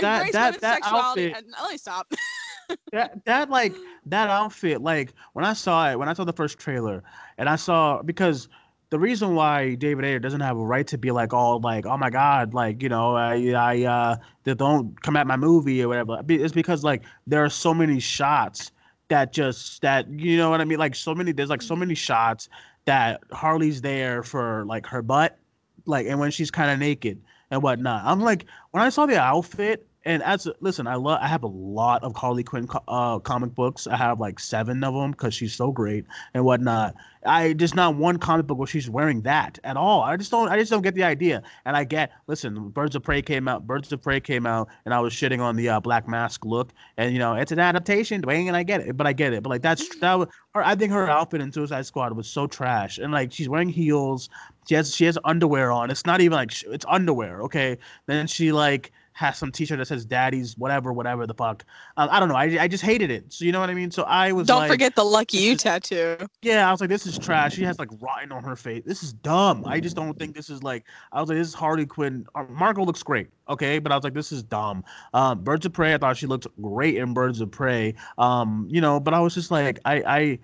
[0.00, 1.28] that that that sexuality.
[1.28, 2.12] outfit And, let me stop.
[2.92, 3.74] that that like
[4.06, 7.00] that outfit like when i saw it when i saw the first trailer
[7.38, 8.48] and i saw because
[8.90, 11.96] the reason why david ayer doesn't have a right to be like all like oh
[11.96, 15.86] my god like you know i i uh they don't come at my movie or
[15.86, 18.72] whatever it's because like there are so many shots
[19.08, 21.94] that just that you know what i mean like so many there's like so many
[21.94, 22.48] shots
[22.84, 25.38] that harley's there for like her butt
[25.86, 27.20] like and when she's kind of naked
[27.50, 31.18] and whatnot i'm like when i saw the outfit and as listen, I love.
[31.20, 33.88] I have a lot of Harley Quinn co- uh, comic books.
[33.88, 36.94] I have like seven of them because she's so great and whatnot.
[37.26, 40.02] I just not one comic book where she's wearing that at all.
[40.02, 40.48] I just don't.
[40.48, 41.42] I just don't get the idea.
[41.64, 42.12] And I get.
[42.28, 43.66] Listen, Birds of Prey came out.
[43.66, 46.72] Birds of Prey came out, and I was shitting on the uh, Black Mask look.
[46.96, 48.96] And you know, it's an adaptation, Duane, and I get it.
[48.96, 49.42] But I get it.
[49.42, 50.14] But like that's that.
[50.14, 52.98] Was, her, I think her outfit in Suicide Squad was so trash.
[52.98, 54.30] And like she's wearing heels.
[54.66, 55.90] She has she has underwear on.
[55.90, 57.42] It's not even like sh- it's underwear.
[57.42, 57.78] Okay.
[58.06, 61.64] Then she like has some T-shirt that says "Daddy's whatever, whatever the fuck."
[61.96, 62.34] Um, I don't know.
[62.34, 63.32] I, I just hated it.
[63.32, 63.90] So you know what I mean.
[63.90, 66.16] So I was Don't like, forget the lucky you tattoo.
[66.42, 67.54] yeah, I was like, this is trash.
[67.54, 68.82] She has like rotten on her face.
[68.84, 69.64] This is dumb.
[69.66, 70.84] I just don't think this is like.
[71.12, 72.26] I was like, this is Harley Quinn.
[72.34, 74.84] Uh, Margot looks great, okay, but I was like, this is dumb.
[75.14, 75.94] Um, Birds of Prey.
[75.94, 77.94] I thought she looked great in Birds of Prey.
[78.18, 80.38] Um, you know, but I was just like, I, I,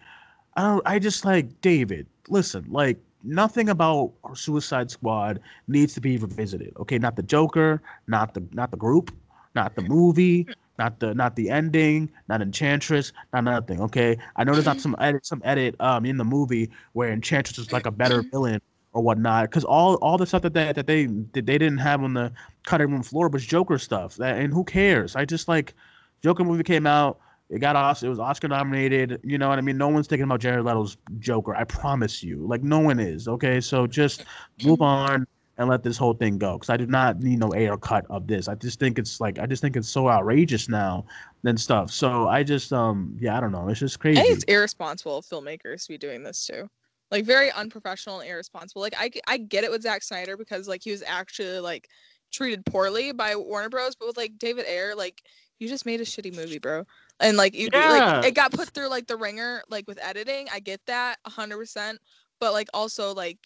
[0.57, 0.83] I don't.
[0.87, 2.07] I just like David.
[2.29, 6.73] Listen, like nothing about Suicide Squad needs to be revisited.
[6.79, 9.15] Okay, not the Joker, not the not the group,
[9.55, 10.47] not the movie,
[10.79, 13.81] not the not the ending, not Enchantress, not nothing.
[13.81, 17.59] Okay, I know there's not some edit some edit um in the movie where Enchantress
[17.59, 18.61] is like a better villain
[18.93, 22.03] or whatnot because all all the stuff that they that they that they didn't have
[22.03, 22.33] on the
[22.65, 24.17] cutting room floor was Joker stuff.
[24.17, 25.17] That, and who cares?
[25.17, 25.75] I just like
[26.23, 27.19] Joker movie came out.
[27.53, 28.07] It got Oscar.
[28.07, 29.21] It was Oscar nominated.
[29.23, 29.77] You know what I mean?
[29.77, 31.55] No one's thinking about Jared Leto's Joker.
[31.55, 32.47] I promise you.
[32.47, 33.29] Like no one is.
[33.29, 34.25] Okay, so just
[34.65, 35.27] move on
[35.59, 36.55] and let this whole thing go.
[36.55, 38.49] Because I do not need no Ayer cut of this.
[38.49, 41.05] I just think it's like I just think it's so outrageous now
[41.45, 41.91] and stuff.
[41.91, 43.69] So I just um yeah I don't know.
[43.69, 44.23] It's just I crazy.
[44.23, 46.71] think it's irresponsible of filmmakers to be doing this too.
[47.11, 48.81] Like very unprofessional and irresponsible.
[48.81, 51.87] Like I I get it with Zack Snyder because like he was actually like
[52.33, 53.95] treated poorly by Warner Bros.
[53.95, 55.23] But with like David Ayer, like
[55.63, 56.85] you just made a shitty movie, bro.
[57.21, 57.89] And like you Yeah.
[57.89, 60.49] like it got put through like the ringer, like with editing.
[60.53, 62.01] I get that hundred percent.
[62.41, 63.39] But like also like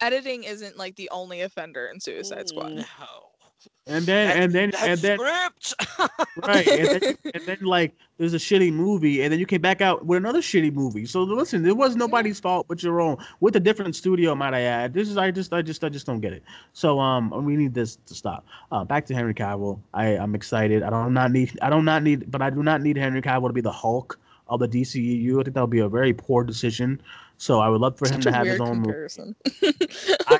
[0.00, 2.72] editing isn't like the only offender in Suicide Squad.
[2.74, 3.31] No.
[3.86, 5.74] And then and then That and then script.
[6.46, 9.80] right and then, and then like there's a shitty movie and then you came back
[9.80, 11.04] out with another shitty movie.
[11.06, 13.16] So listen it was nobody's fault but your own.
[13.40, 14.94] With a different studio might i add.
[14.94, 16.42] This is i just i just i just don't get it.
[16.72, 18.46] So um we need this to stop.
[18.70, 19.80] Uh back to henry cavill.
[19.94, 20.82] I i'm excited.
[20.82, 23.48] I don't not need i don't not need but i do not need henry cavill
[23.48, 26.44] to be the hulk of the dceu i think that would be a very poor
[26.44, 27.00] decision
[27.36, 29.34] so i would love for him Such to a have his weird own movie.
[30.28, 30.38] I-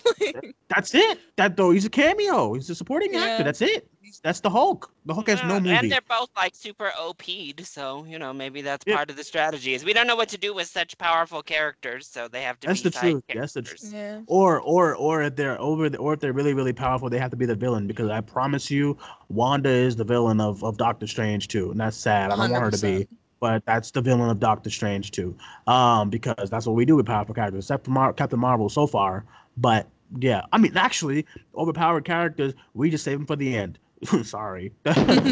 [0.69, 3.21] that's it that though he's a cameo he's a supporting Yeah.
[3.25, 3.89] actor that's it
[4.23, 8.05] that's the hulk the hulk has no movie And they're both like super OP'd, so
[8.07, 8.97] you know maybe that's Yeah.
[8.97, 9.73] part of the strategy.
[9.73, 12.67] Is we don't know what to do with such powerful characters, so they have to
[12.69, 13.23] That's be the side truth.
[13.35, 13.91] That's the truth.
[13.93, 14.21] yeah.
[14.27, 17.31] or or or if they're over the, or if they're really really powerful they have
[17.31, 18.97] to be the villain because i promise you
[19.31, 22.65] wanda is the villain of, of doctor strange too and that's sad i don't want
[22.65, 23.09] her to be 100%.
[23.43, 27.05] But that's the villain of doctor strange too um because that's what we do with
[27.05, 29.27] powerful characters except for Mar- captain marvel so far
[29.59, 29.89] but
[30.21, 31.27] yeah i mean actually
[31.57, 33.79] overpowered characters we just save them for the end
[34.23, 34.73] sorry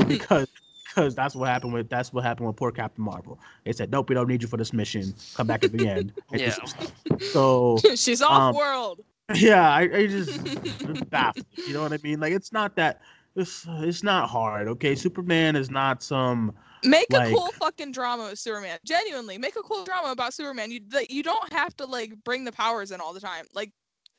[0.08, 0.46] because
[0.84, 3.38] because that's what happened with that's what happened with poor Captain Marvel.
[3.64, 5.14] They said, "Nope, we don't need you for this mission.
[5.36, 6.48] Come back at the end." Yeah.
[6.50, 9.00] just- So She's off Um, world.
[9.36, 11.46] yeah, I, I just it's baffled.
[11.64, 12.18] You know what I mean?
[12.18, 13.02] Like it's not that
[13.36, 14.66] it's it's not hard.
[14.66, 16.52] Okay, Superman is not some.
[16.84, 18.78] Make like- a cool fucking drama with Superman.
[18.84, 20.70] Genuinely, make a cool drama about Superman.
[20.70, 23.44] You you don't have to like bring the powers in all the time.
[23.54, 23.70] Like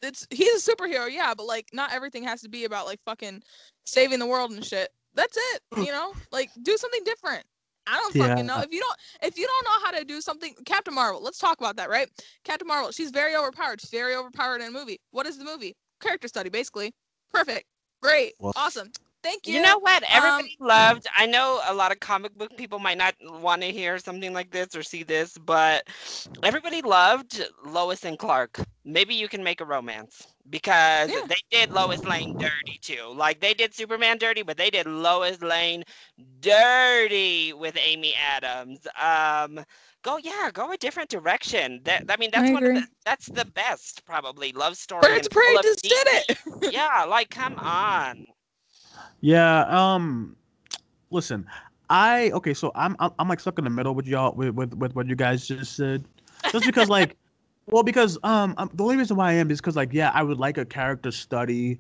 [0.02, 3.42] it's he's a superhero, yeah, but like not everything has to be about like fucking
[3.86, 4.90] saving the world and shit.
[5.14, 5.62] That's it.
[5.78, 6.14] You know?
[6.32, 7.44] Like do something different.
[7.88, 8.28] I don't Yeah.
[8.28, 8.60] fucking know.
[8.62, 11.60] If you don't if you don't know how to do something Captain Marvel, let's talk
[11.60, 12.08] about that, right?
[12.44, 13.82] Captain Marvel, she's very overpowered.
[13.82, 15.00] She's very overpowered in a movie.
[15.12, 15.76] What is the movie?
[16.00, 16.94] Character study, basically.
[17.34, 17.66] Perfect.
[18.02, 18.34] Great.
[18.40, 18.92] Well- awesome.
[19.24, 19.56] Thank you.
[19.56, 20.04] You know what?
[20.04, 21.08] Um, Everybody loved.
[21.16, 24.52] I know a lot of comic book people might not want to hear something like
[24.52, 25.84] this or see this, but
[26.44, 28.60] everybody loved Lois and Clark.
[28.86, 31.26] Maybe you can make a romance because Yeah.
[31.28, 33.12] they did Lois Lane dirty too.
[33.14, 35.84] Like they did Superman dirty, but they did Lois Lane
[36.40, 38.88] dirty with Amy Adams.
[39.02, 39.64] Um,
[40.04, 41.82] go yeah, go a different direction.
[41.84, 45.14] That I mean, that's I one of the, that's the best probably love story.
[45.14, 46.38] Birds Prey just did it.
[46.68, 48.26] Yeah, like come on.
[49.22, 49.66] Yeah.
[49.70, 50.36] Um.
[51.12, 51.46] Listen,
[51.90, 52.54] I okay.
[52.54, 55.08] So I'm I'm, I'm like stuck in the middle with y'all with, with with what
[55.08, 56.06] you guys just said.
[56.52, 57.18] Just because like,
[57.68, 60.24] well, because um, um the only reason why I am is because like yeah, I
[60.24, 61.80] would like a character study,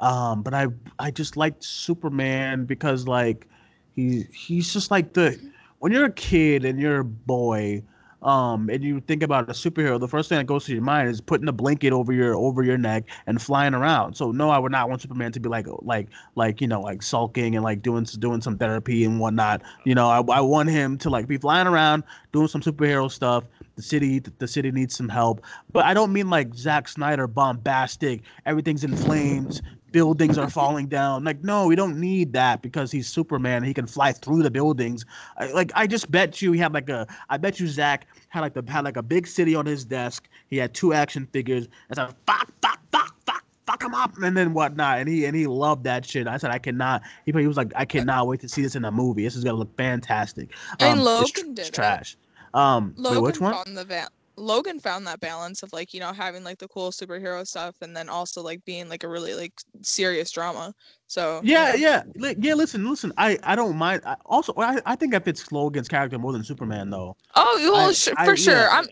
[0.00, 3.48] um, but I I just liked Superman because like
[3.96, 5.38] he he's just like the
[5.80, 7.82] when you're a kid and you're a boy
[8.22, 11.08] um and you think about a superhero the first thing that goes to your mind
[11.08, 14.14] is putting a blanket over your over your neck and flying around.
[14.14, 17.02] So no i would not want superman to be like like like you know like
[17.02, 19.62] sulking and like doing doing some therapy and whatnot.
[19.84, 22.02] You know i, I want him to like be flying around
[22.32, 23.44] doing some superhero stuff.
[23.76, 25.44] The city the city needs some help.
[25.72, 31.24] But i don't mean like Zack snyder bombastic everything's in flames buildings are falling down.
[31.24, 33.62] Like no we don't need that because he's superman.
[33.62, 35.04] He can fly through the buildings.
[35.36, 38.40] I, like i just bet you he had like a i bet you zack had
[38.40, 40.28] like the had like a big city on his desk.
[40.48, 41.68] He had two action figures.
[41.88, 44.98] And said fuck fuck fuck fuck fuck him up and then whatnot.
[44.98, 46.26] And he and he loved that shit.
[46.26, 48.84] I said i cannot he, he was like i cannot wait to see this in
[48.84, 49.24] a movie.
[49.24, 50.50] This is gonna look fantastic.
[50.80, 51.74] And Um, it's tr- Logan did it's it.
[51.74, 52.16] trash.
[52.54, 53.52] Um wait, which one?
[53.54, 56.90] found the va- Logan found that balance of like you know having like the cool
[56.90, 60.74] superhero stuff and then also like being like a really like serious drama.
[61.06, 62.54] So Yeah, yeah, Li- yeah.
[62.54, 63.12] Listen, listen.
[63.16, 64.02] I, I don't mind.
[64.04, 67.16] I, also, I, I think I fit Logan's character more than Superman, though.
[67.34, 68.54] Oh well, I- sh- I- for sure.
[68.54, 68.68] yeah.
[68.70, 68.84] I'm.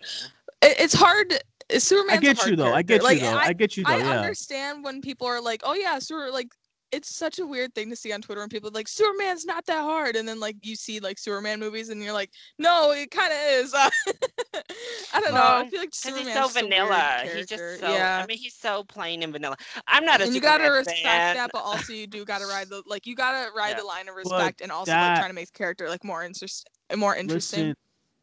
[0.63, 1.39] It, it's hard.
[1.71, 2.73] Superman's I get you though.
[2.73, 3.37] I get Like, you though.
[3.37, 3.93] I, I, get you though.
[3.93, 4.11] I yeah.
[4.21, 6.49] understand when people are like, "Oh yeah, super like."
[6.93, 9.67] It's such a weird thing to see on Twitter when people are like Superman's not
[9.67, 13.11] that hard, and then like you see like Superman movies, and you're like, no, it
[13.11, 13.75] kind of is.
[15.13, 15.41] I don't know.
[15.43, 17.21] I feel like Superman's he's so just a weird vanilla.
[17.35, 17.93] He's just so.
[17.93, 18.21] yeah.
[18.23, 19.57] I mean, he's so plain and vanilla.
[19.89, 21.37] I'm not a and you gotta respect fan.
[21.37, 23.81] that, but also you do gotta ride the like you gotta ride Yeah.
[23.81, 26.05] the line of But respect and also that- like trying to make the character like
[26.05, 27.61] more interest more interesting.
[27.61, 27.77] Listen,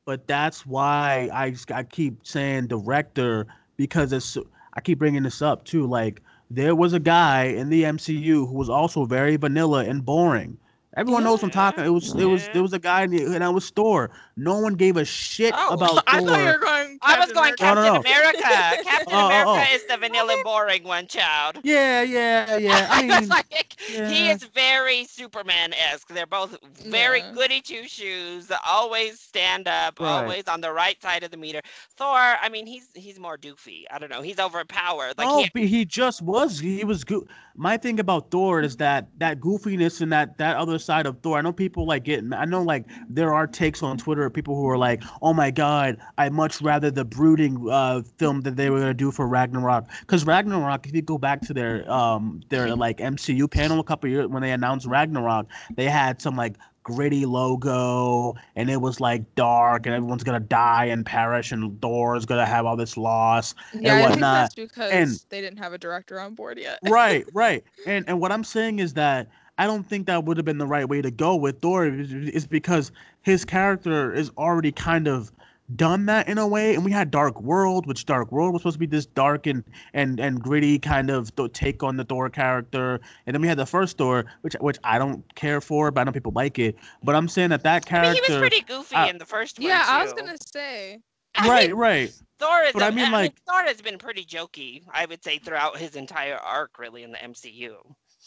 [0.06, 3.46] but that's why I I keep saying director
[3.78, 4.38] because it's
[4.76, 5.86] I keep bringing this up too.
[5.86, 6.22] Like
[6.54, 10.58] there was a guy in the MCU who was also very vanilla and boring.
[10.96, 11.84] Everyone knows I'm talking.
[11.84, 12.54] It was it was Yeah.
[12.54, 14.12] there was a guy in the in our store.
[14.38, 16.28] No one gave a shit Oh, about I Thor.
[16.28, 16.83] thought you were going.
[17.02, 17.64] I was going America.
[17.64, 17.96] Oh, no, no, Captain no.
[17.96, 18.78] America.
[18.82, 19.76] Captain Oh, oh, America oh, oh.
[19.76, 21.60] is the vanilla boring one, child.
[21.64, 22.88] Yeah, yeah, yeah.
[22.92, 26.08] I mean, like, he is very Superman-esque.
[26.10, 27.32] They're both very Yeah.
[27.32, 28.52] goody two shoes.
[28.66, 30.00] Always stand up.
[30.00, 30.10] Right.
[30.10, 31.62] Always on the right side of the meter.
[31.98, 33.84] Thor, I mean, he's he's more doofy.
[33.92, 34.22] I don't know.
[34.22, 35.18] He's overpowered.
[35.18, 36.60] Like no, he, oh, but he just was.
[36.60, 37.28] He was good.
[37.56, 41.38] My thing about Thor is that that goofiness and that that other side of Thor.
[41.38, 42.34] I know people like getting.
[42.34, 45.52] I know like there are takes on Twitter of people who are like, "Oh my
[45.52, 49.88] God, I much rather the brooding uh film that they were gonna do for Ragnarok.
[50.00, 54.10] Because Ragnarok, if you go back to their um their like MCU panel a couple
[54.10, 59.24] years when they announced Ragnarok, they had some like gritty logo and it was like
[59.36, 63.80] dark and everyone's gonna die and perish and Thor's gonna have all this loss Yeah,
[63.80, 64.34] and I think whatnot.
[64.36, 66.80] that's because And- they didn't have a director on board yet.
[66.90, 67.64] right, right.
[67.88, 70.66] And and what I'm saying is that I don't think that would have been the
[70.68, 72.92] right way to go with Thor is because
[73.22, 75.32] his character is already kind of
[75.76, 78.76] done that in a way and we had dark world which dark world was supposed
[78.76, 82.30] to be this dark and and and gritty kind of th- take on the thor
[82.30, 86.02] character and then we had the first thor which which i don't care for but
[86.02, 88.40] i know people like it but i'm saying that that I character mean, he was
[88.40, 89.68] pretty goofy uh, in the first one.
[89.68, 91.00] Yeah, I was gonna say.
[91.36, 92.74] I right mean, right Thor is.
[92.74, 94.84] But a- I mean, like- Thor has been pretty jokey.
[94.92, 97.76] I would say throughout his entire arc, really, in the MCU.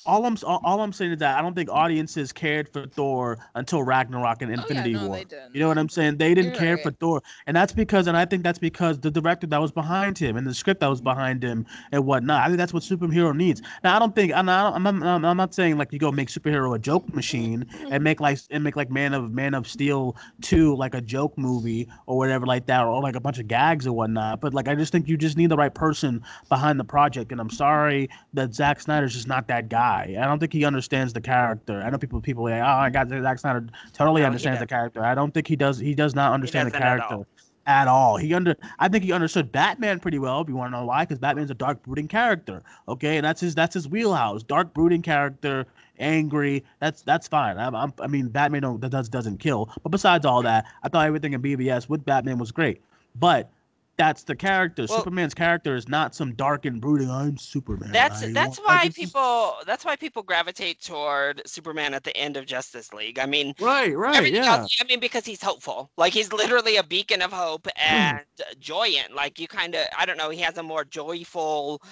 [0.06, 3.38] All i'm all, all i'm saying is that i don't think audiences cared for thor
[3.54, 5.22] until ragnarok and Oh, yeah, infinity no, war.
[5.52, 6.18] You know what I'm saying?
[6.18, 6.82] They didn't You're care right.
[6.82, 10.18] for Thor, and that's because, and I think that's because the director that was behind
[10.18, 11.04] him and the script that was mm-hmm.
[11.10, 12.42] behind him and whatnot.
[12.42, 13.62] I think that's what superhero needs.
[13.82, 16.28] Now, I don't think I'm not, I'm I'm I'm not saying like you go make
[16.28, 18.02] superhero a joke machine and mm-hmm.
[18.02, 21.88] make like and make like Man of Man of Steel two like a joke movie
[22.06, 24.40] or whatever like that, or like a bunch of gags or whatnot.
[24.40, 27.40] But like I just think you just need the right person behind the project, and
[27.40, 29.95] I'm sorry that Zack Snyder's just not that guy.
[30.04, 31.82] I don't think he understands the character.
[31.82, 35.04] I know people people like, oh, I got Zack Snyder totally No, understands the character.
[35.04, 35.78] I don't think he does.
[35.78, 37.26] He does not understand the doesn't at character all.
[37.66, 38.16] at all.
[38.16, 38.56] He under.
[38.78, 40.40] I think he understood Batman pretty well.
[40.40, 42.62] If you want to know why, because Batman's a dark brooding character.
[42.88, 44.42] Okay, and that's his that's his wheelhouse.
[44.42, 45.66] Dark brooding character,
[45.98, 46.64] angry.
[46.80, 47.58] That's that's fine.
[47.58, 49.70] I, I'm, I mean, Batman don't, that does doesn't kill.
[49.82, 52.80] But besides all that, I thought everything in BVS with Batman was great.
[53.14, 53.50] But
[53.98, 54.86] that's the character.
[54.88, 57.10] Well- Superman's character is not some dark and brooding.
[57.10, 57.92] I'm Superman.
[57.92, 62.04] That's I that's want-" like, why just- people that's why people gravitate toward Superman at
[62.04, 63.18] the end of Justice League.
[63.18, 64.56] I mean, Right, right, yeah.
[64.60, 65.90] else, I mean, because he's hopeful.
[65.96, 68.20] Like he's literally a beacon of hope and
[68.60, 69.14] joyant.
[69.14, 71.82] Like you kind of, I don't know, he has a more joyful,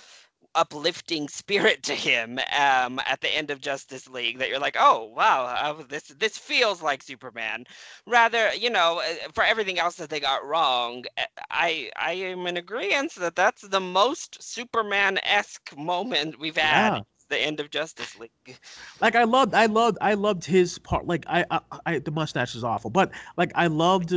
[0.55, 4.39] uplifting spirit to him um, at the end of Justice League.
[4.39, 7.65] That you're like, oh wow, uh, this this feels like Superman.
[8.07, 12.47] Rather, you know, uh, for everything else that they got wrong, uh, I I am
[12.47, 16.95] in agreement that that's the most Superman esque moment we've had.
[16.95, 17.01] Yeah.
[17.31, 18.59] The end of Justice League.
[19.01, 22.55] like I loved I loved I loved his part like I, I I the mustache
[22.55, 24.15] is awful but like I loved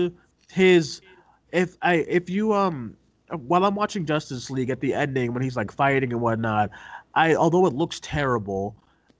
[0.52, 1.02] his
[1.54, 2.98] if I if you um
[3.32, 6.70] while I'm watching Justice League at the ending when he's like fighting and whatnot
[7.14, 8.76] I although it looks terrible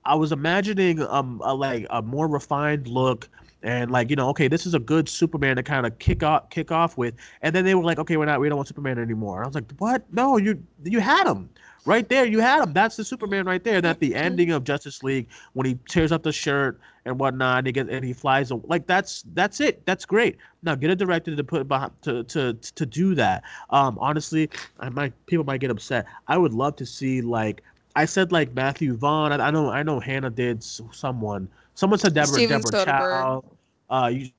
[0.06, 3.30] I was imagining um a like a more refined look
[3.64, 6.50] and like you know okay this is a good Superman to kind of kick off
[6.50, 7.16] kick off with.
[7.42, 9.44] And then they were like okay we're not we don't want Superman anymore.
[9.44, 10.06] I was like what?
[10.14, 11.50] No you you had him
[11.86, 12.74] right there you had him.
[12.74, 13.82] That's the Superman right there.
[13.82, 17.68] That the ending of Justice League when he tears up the shirt and whatnot and
[17.68, 19.86] he gets and he flies like that's that's it.
[19.86, 20.38] That's great.
[20.64, 23.44] Now get a director to put behind to to to do that.
[23.70, 26.06] Um honestly I might people might get upset.
[26.28, 27.64] I would love to see like
[27.96, 29.32] I said like Matthew Vaughn.
[29.32, 31.50] I, I know I know Hannah did someone.
[31.76, 32.84] Someone said Deborah Steven Deborah Soderbergh.
[32.86, 33.44] Chow.
[33.90, 34.30] Uh you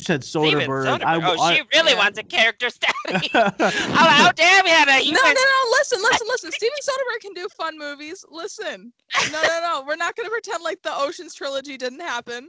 [0.00, 1.04] said Steven Soderbergh, Soderbergh.
[1.04, 1.98] I, oh, I, she really Yeah.
[1.98, 3.30] wants a character study.
[3.34, 5.70] oh, how dare we have a No, human no, no.
[5.78, 6.52] Listen, listen, listen.
[6.52, 8.24] Steven Soderbergh can do fun movies.
[8.30, 8.92] Listen.
[9.32, 9.84] No, no, no.
[9.86, 12.48] We're not going to pretend like the Ocean's trilogy didn't happen.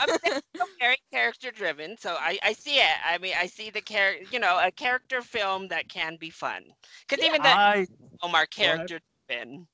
[0.00, 0.18] I'm
[0.80, 2.96] very character driven, so I, I see it.
[3.04, 6.64] I mean, I see the character, you know, a character film that can be fun.
[7.08, 7.86] Because even the I
[8.20, 9.66] film are character driven.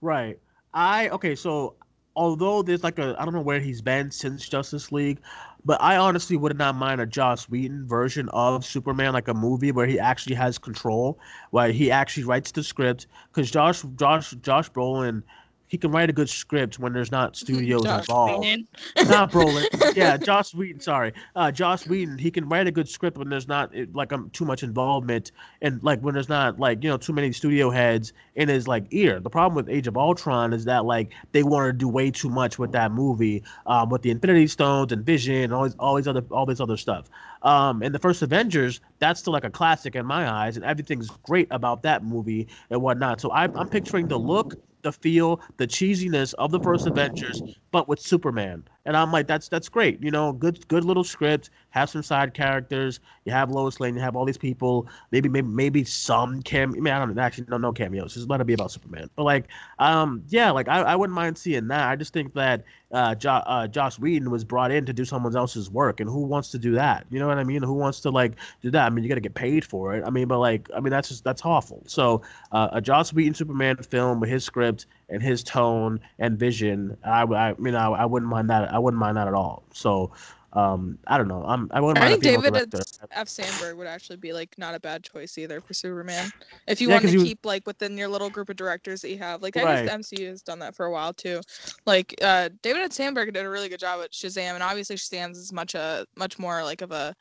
[0.00, 0.38] Right.
[0.74, 1.74] I okay, so
[2.18, 5.20] although there's like a I don't know where he's been since Justice League,
[5.64, 9.70] but I honestly would not mind a Joss Whedon version of Superman, like a movie
[9.70, 11.18] where he actually has control,
[11.50, 13.06] where he actually writes the script.
[13.32, 15.22] Because Josh Josh Josh Brolin,
[15.68, 18.44] he can write a good script when there's not studios Josh involved.
[18.44, 18.68] Whedon.
[19.08, 19.96] not Brolin.
[19.96, 20.80] Yeah, Josh Whedon.
[20.80, 22.18] Sorry, uh, Josh Whedon.
[22.18, 25.82] He can write a good script when there's not like um, too much involvement and
[25.82, 29.20] like when there's not like you know too many studio heads in his like ear.
[29.20, 32.28] The problem with Age of Ultron is that like they wanted to do way too
[32.28, 35.94] much with that movie, um, with the Infinity Stones and Vision and all these all
[35.96, 37.06] these other all this other stuff.
[37.42, 41.08] Um, and the first Avengers, that's still like a classic in my eyes, and everything's
[41.22, 43.20] great about that movie and whatnot.
[43.20, 44.54] So I'm I'm picturing the look.
[44.82, 49.48] The feel, the cheesiness of the first Avengers, but with Superman, and I'm like, that's
[49.48, 50.02] that's great.
[50.02, 51.50] You know, good good little script.
[51.70, 53.00] Have some side characters.
[53.26, 53.94] You have Lois Lane.
[53.94, 54.88] You have all these people.
[55.12, 56.72] Maybe maybe maybe some cam.
[56.74, 57.20] I mean, I don't know.
[57.20, 58.14] Actually, no no cameos.
[58.14, 59.10] Just let it be about Superman.
[59.14, 61.86] But like, um, yeah, like I, I wouldn't mind seeing that.
[61.86, 65.36] I just think that uh, jo- uh, Josh Whedon was brought in to do someone
[65.36, 67.04] else's work, and who wants to do that?
[67.10, 67.62] You know what I mean?
[67.62, 68.32] Who wants to like
[68.62, 68.86] do that?
[68.86, 70.02] I mean, you got to get paid for it.
[70.06, 71.82] I mean, but like, I mean, that's just that's awful.
[71.86, 72.22] So
[72.52, 77.22] uh, a Joss Whedon Superman film with his script and his tone and vision, I,
[77.22, 78.72] I mean, I, I wouldn't mind that.
[78.72, 79.64] I wouldn't mind that at all.
[79.72, 80.12] So,
[80.54, 81.44] Um, I don't know.
[81.46, 82.74] I'm I wouldn't I mind think David.
[83.12, 83.28] F.
[83.28, 86.30] Sandberg would actually be like not a bad choice either for Superman.
[86.66, 89.10] If you Yeah, want to was- keep like within your little group of directors that
[89.10, 89.84] you have, like I Right.
[89.84, 91.40] guess the MCU has done that for a while too.
[91.86, 92.92] Like uh, David F.
[92.92, 96.38] Sandberg did a really good job at Shazam, and obviously Shazam's is much a much
[96.38, 97.14] more like of a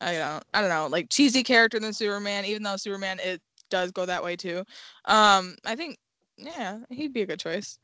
[0.00, 3.40] I don't I don't know like cheesy character than Superman, even though Superman it
[3.70, 4.58] does go that way too.
[5.06, 5.96] Um, I think
[6.36, 7.78] yeah, he'd be a good choice.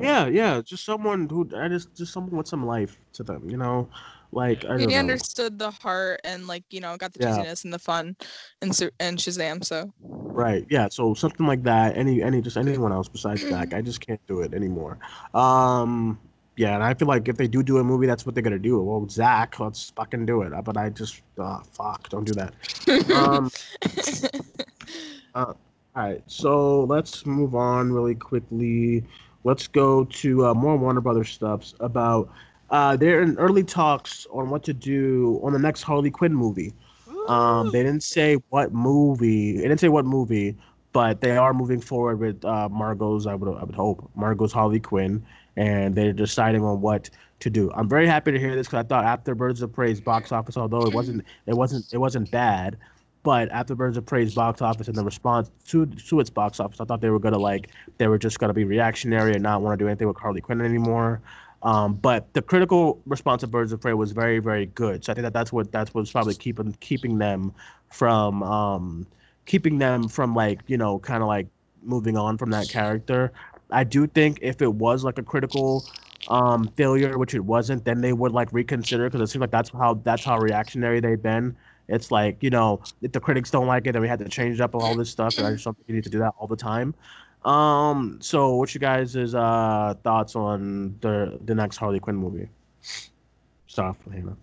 [0.00, 3.56] Yeah, yeah, just someone who I just just someone with some life to them, you
[3.56, 3.88] know,
[4.32, 4.98] like I don't He know.
[4.98, 7.38] understood the heart and like you know got the Yeah.
[7.38, 8.16] cheesiness and the fun
[8.60, 9.64] and and Shazam.
[9.64, 10.66] So Right.
[10.68, 10.88] Yeah.
[10.90, 11.96] So something like that.
[11.96, 13.72] Any any just anyone else besides Zack.
[13.74, 14.98] I just can't do it anymore.
[15.34, 16.18] Um.
[16.56, 18.58] Yeah, and I feel like if they do do a movie, that's what they're gonna
[18.60, 18.80] do.
[18.80, 20.52] Well, Zack, let's fucking do it.
[20.64, 22.54] But I just, uh, fuck, don't do that.
[23.12, 23.50] Um.
[25.34, 25.52] uh,
[25.96, 26.22] all right.
[26.26, 29.04] So let's move on really quickly.
[29.44, 32.30] Let's go to uh, more Warner Brothers stuffs about.
[32.70, 36.72] Uh, they're in early talks on what to do on the next Harley Quinn movie.
[37.28, 39.56] Um, they didn't say what movie.
[39.56, 40.56] They didn't say what movie,
[40.92, 43.26] but they are moving forward with uh, Margot's.
[43.26, 45.24] I would I would hope Margot's Harley Quinn,
[45.56, 47.08] and they're deciding on what
[47.40, 47.70] to do.
[47.74, 50.56] I'm very happy to hear this because I thought after Birds of Prey's box office,
[50.56, 52.76] although it wasn't it wasn't it wasn't bad,
[53.24, 56.80] but after Birds of Prey's box office and the response to to its box office,
[56.80, 59.76] I thought they were gonna like they were just gonna be reactionary and not want
[59.76, 61.20] to do anything with Harley Quinn anymore.
[61.64, 65.02] Um, but the critical response of Birds of Prey was very, very good.
[65.02, 67.54] So I think that that's what that's what's probably keeping keeping them
[67.90, 69.06] from um,
[69.46, 71.48] keeping them from like you know kind of like
[71.82, 73.32] moving on from that character.
[73.70, 75.82] I do think if it was like a critical
[76.28, 79.70] um, failure, which it wasn't, then they would like reconsider because it seems like that's
[79.70, 81.56] how that's how reactionary they've been.
[81.88, 84.60] It's like you know if the critics don't like it, then we had to change
[84.60, 86.46] up all this stuff, and I just don't think you need to do that all
[86.46, 86.94] the time.
[87.44, 92.48] Um, so what you guys' uh thoughts on the the next Harley Quinn movie?
[94.06, 94.36] With Hannah.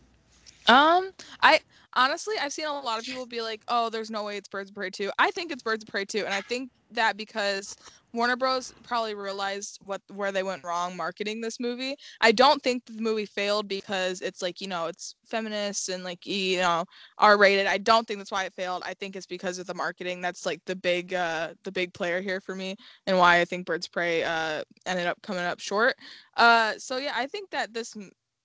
[0.67, 1.11] Um,
[1.41, 1.59] I
[1.95, 4.69] honestly I've seen a lot of people be like, "Oh, there's no way it's Birds
[4.69, 7.75] of Prey 2." I think it's Birds of Prey 2, and I think that because
[8.13, 11.95] Warner Bros probably realized what where they went wrong marketing this movie.
[12.19, 16.25] I don't think the movie failed because it's like, you know, it's feminist and like
[16.25, 16.85] you know,
[17.17, 17.67] R-rated.
[17.67, 18.83] I don't think that's why it failed.
[18.85, 20.21] I think it's because of the marketing.
[20.21, 22.75] That's like the big uh the big player here for me
[23.07, 25.95] and why I think Birds of Prey uh ended up coming up short.
[26.37, 27.95] Uh so yeah, I think that this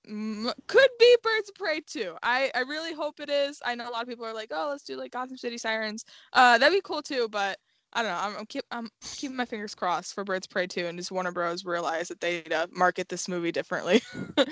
[0.07, 2.15] could be Birds of Prey too.
[2.23, 3.61] I I really hope it is.
[3.65, 6.05] I know a lot of people are like, "Oh, let's do like Gotham City Sirens."
[6.33, 7.59] Uh that'd be cool too, but
[7.93, 8.19] I don't know.
[8.19, 11.11] I'm, I'm keep I'm keeping my fingers crossed for Birds of Prey 2 and just
[11.11, 11.65] Warner Bros.
[11.65, 14.03] realize that they uh, market this movie differently.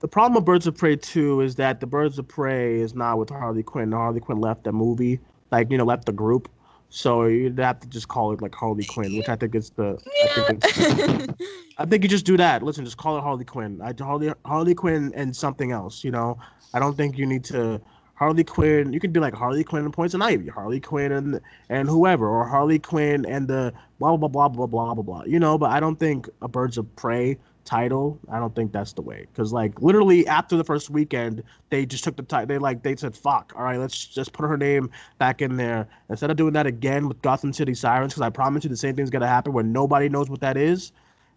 [0.00, 3.18] The problem with Birds of Prey 2 is that the Birds of Prey is not
[3.18, 3.90] with Harley Quinn.
[3.90, 5.18] Harley Quinn left the movie,
[5.50, 6.48] like, you know, left the group.
[6.90, 9.98] So you'd have to just call it like Harley Quinn, which I think is the.
[10.36, 11.40] I think,
[11.78, 12.62] I think you just do that.
[12.62, 13.80] Listen, just call it Harley Quinn.
[13.82, 16.02] I Harley Harley Quinn and something else.
[16.02, 16.38] You know,
[16.72, 17.80] I don't think you need to
[18.14, 18.92] Harley Quinn.
[18.92, 22.46] You can be like Harley Quinn and Poison Ivy, Harley Quinn and and whoever, or
[22.46, 25.24] Harley Quinn and the blah blah blah blah blah blah blah.
[25.24, 27.36] You know, but I don't think a Birds of Prey
[27.68, 28.18] title.
[28.32, 29.26] I don't think that's the way.
[29.32, 32.46] Because like literally after the first weekend, they just took the title.
[32.46, 35.86] They like they said, "Fuck, all right, let's just put her name back in there
[36.08, 38.96] instead of doing that again with Gotham City Sirens." Because I promise you, the same
[38.96, 40.92] thing's gonna happen where nobody knows what that is,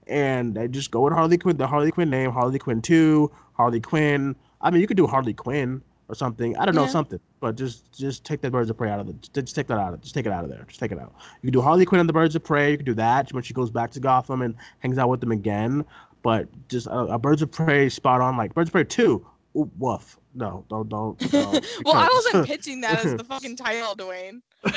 [0.07, 3.81] and they just go with Harley Quinn, the Harley Quinn name, Harley Quinn Two, Harley
[3.81, 4.35] Quinn.
[4.61, 6.55] I mean, you could do Harley Quinn or something.
[6.57, 6.89] I don't know Yeah.
[6.89, 9.13] something, but just just take the Birds of Prey out of the.
[9.41, 10.01] Just take that out of.
[10.01, 10.63] Just take it out of there.
[10.67, 11.13] Just take it out.
[11.41, 12.71] You can do Harley Quinn and the Birds of Prey.
[12.71, 15.31] You can do that when she goes back to Gotham and hangs out with them
[15.31, 15.85] again.
[16.23, 19.25] But just a, a Birds of Prey spot on like Birds of Prey two.
[19.55, 20.17] Ooh, woof.
[20.33, 21.19] No, don't don't.
[21.31, 24.41] don't well, I wasn't pitching that as the fucking title, Duane.
[24.63, 24.73] I'm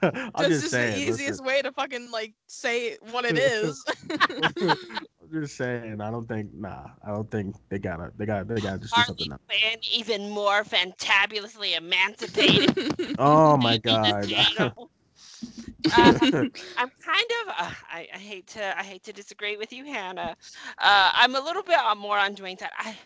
[0.00, 0.94] That's just just saying.
[0.94, 1.44] the easiest listen.
[1.44, 3.84] way to fucking like say what it is.
[4.10, 4.76] I'm
[5.32, 6.00] just saying.
[6.00, 6.52] I don't think.
[6.54, 6.86] Nah.
[7.06, 8.10] I don't think they gotta.
[8.16, 8.44] They gotta.
[8.44, 9.32] They gotta just do Harley something.
[9.32, 9.40] Else.
[9.46, 13.14] Quinn, even more fantabulously emancipated.
[13.18, 14.32] Oh my god.
[15.96, 16.18] Um,
[16.76, 17.54] I'm kind of.
[17.58, 18.78] Uh, I, I hate to.
[18.78, 20.36] I hate to disagree with you, Hannah.
[20.78, 22.70] Uh, I'm a little bit uh, more on Duane's side.
[22.78, 22.96] I.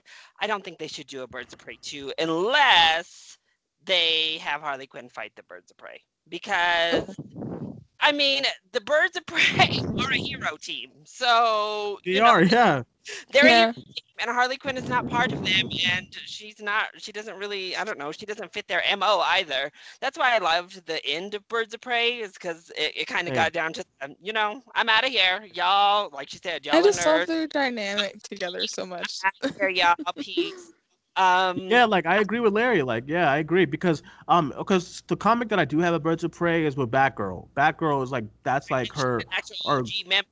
[0.40, 3.38] I don't think they should do a Birds of Prey 2 unless
[3.84, 7.16] they have Harley Quinn fight the Birds of Prey because.
[8.04, 9.40] I mean, the Birds of Prey
[9.98, 12.42] are a hero team, so they you know, are.
[12.44, 12.82] Yeah.
[13.32, 13.46] they're Yeah.
[13.46, 16.86] a hero team, and Harley Quinn is not part of them, and she's not.
[16.98, 17.76] She doesn't really.
[17.76, 18.12] I don't know.
[18.12, 19.70] She doesn't fit their mo either.
[20.00, 23.28] That's why I loved the end of Birds of Prey, is because it, it kind
[23.28, 23.34] of Yeah.
[23.34, 26.10] got down to, um, you know, I'm out of here, y'all.
[26.12, 27.28] Like she said, y'all I just love nerds.
[27.28, 29.24] their dynamic together so much.
[29.24, 29.96] I'm here, y'all.
[30.18, 30.74] Peace.
[31.16, 32.82] Um, Yeah, like I agree with Larry.
[32.82, 36.24] Like, yeah, I agree because um, because the comic that I do have a Birds
[36.24, 37.46] of Prey is with Batgirl.
[37.56, 39.22] Batgirl is like that's like her.
[39.64, 40.28] or- member.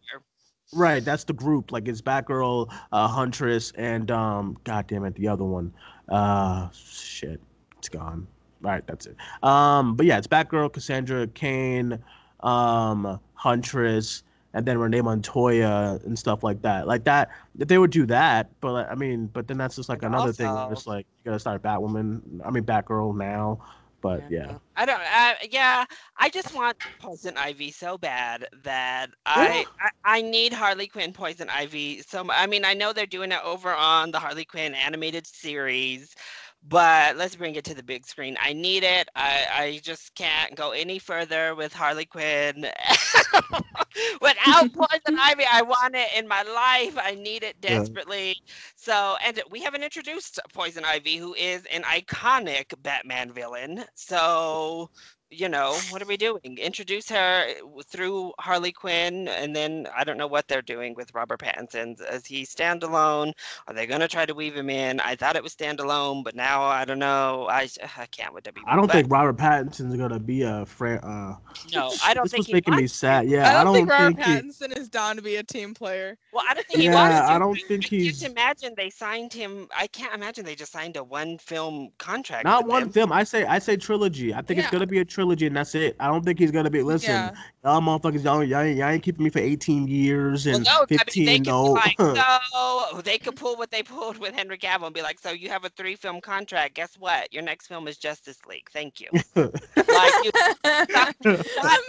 [0.74, 1.70] Right, that's the group.
[1.70, 5.72] Like it's Batgirl, uh, Huntress, and um, God damn it, the other one.
[6.08, 7.40] Uh, shit,
[7.78, 8.26] it's gone.
[8.62, 9.16] Right, that's it.
[9.42, 11.98] Um, but yeah, it's Batgirl, Cassandra Cain,
[12.40, 14.22] um, Huntress,
[14.54, 16.86] and then Renee Montoya and stuff like that.
[16.86, 20.02] Like that, if they would do that, but I mean, but then that's just like
[20.02, 20.52] And another thing.
[20.52, 22.20] Where it's like you gotta start Batwoman.
[22.44, 23.60] I mean, Batgirl now.
[24.02, 25.00] But yeah, I don't.
[25.00, 25.84] Uh, yeah,
[26.16, 31.48] I just want Poison Ivy so bad that I, I I need Harley Quinn Poison
[31.48, 32.02] Ivy.
[32.02, 36.16] So I mean, I know they're doing it over on the Harley Quinn animated series,
[36.62, 38.36] but let's bring it to the big screen.
[38.40, 39.08] I need it.
[39.14, 42.66] I I just can't go any further with Harley Quinn
[44.20, 45.44] without Poison Ivy.
[45.50, 46.96] I want it in my life.
[47.00, 47.86] I need it Yeah.
[47.90, 48.36] desperately.
[48.76, 53.84] So, and we haven't introduced Poison Ivy, who is an iconic Batman villain.
[53.94, 54.90] So,
[55.32, 56.58] you know, what are we doing?
[56.58, 57.46] Introduce her
[57.86, 61.96] through Harley Quinn, and then I don't know what they're doing with Robert Pattinson.
[62.12, 63.32] Is he standalone?
[63.66, 65.00] Are they gonna try to weave him in?
[65.00, 67.46] I thought it was standalone, but now I don't know.
[67.50, 67.68] I,
[67.98, 68.58] I can't with WB.
[68.66, 71.00] I don't but think Robert Pattinson's gonna be a friend.
[71.02, 71.34] Uh,
[71.74, 73.26] No, I don't this think was he making me wants sad.
[73.26, 76.18] Yeah, I don't, think Robert think he- Pattinson is down to be a team player.
[76.32, 77.32] Well, I don't think he Yeah, wants to.
[77.34, 79.68] I don't think I he's- Can't imagine they signed him.
[79.76, 82.44] I can't imagine they just signed a one film contract.
[82.44, 82.90] Not one him.
[82.90, 83.12] film.
[83.12, 84.34] I say I say trilogy.
[84.34, 85.96] I think it's gonna be a trilogy, and that's it.
[86.00, 86.82] I don't think he's gonna be.
[86.82, 87.30] Listen, Yeah.
[87.64, 90.70] y'all motherfuckers, y'all, y'all, ain't- y'all ain't keeping me for 18 years Well, and no,
[90.70, 91.26] I mean, they 15.
[91.38, 91.96] could no, like,
[92.52, 95.48] so they could pull what they pulled with Henry Cavill and be like, so you
[95.48, 96.74] have a three film contract.
[96.74, 97.32] Guess what?
[97.32, 98.68] Your next film is Justice League.
[98.72, 99.08] Thank you.
[99.36, 100.30] like you
[100.64, 101.38] not think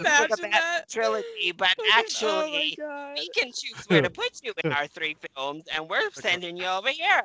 [0.00, 0.84] about that.
[0.88, 2.76] trilogy, but Fucking- oh actually
[3.16, 6.66] we can choose where to put you in our three films, and we're sending you
[6.66, 7.22] over here.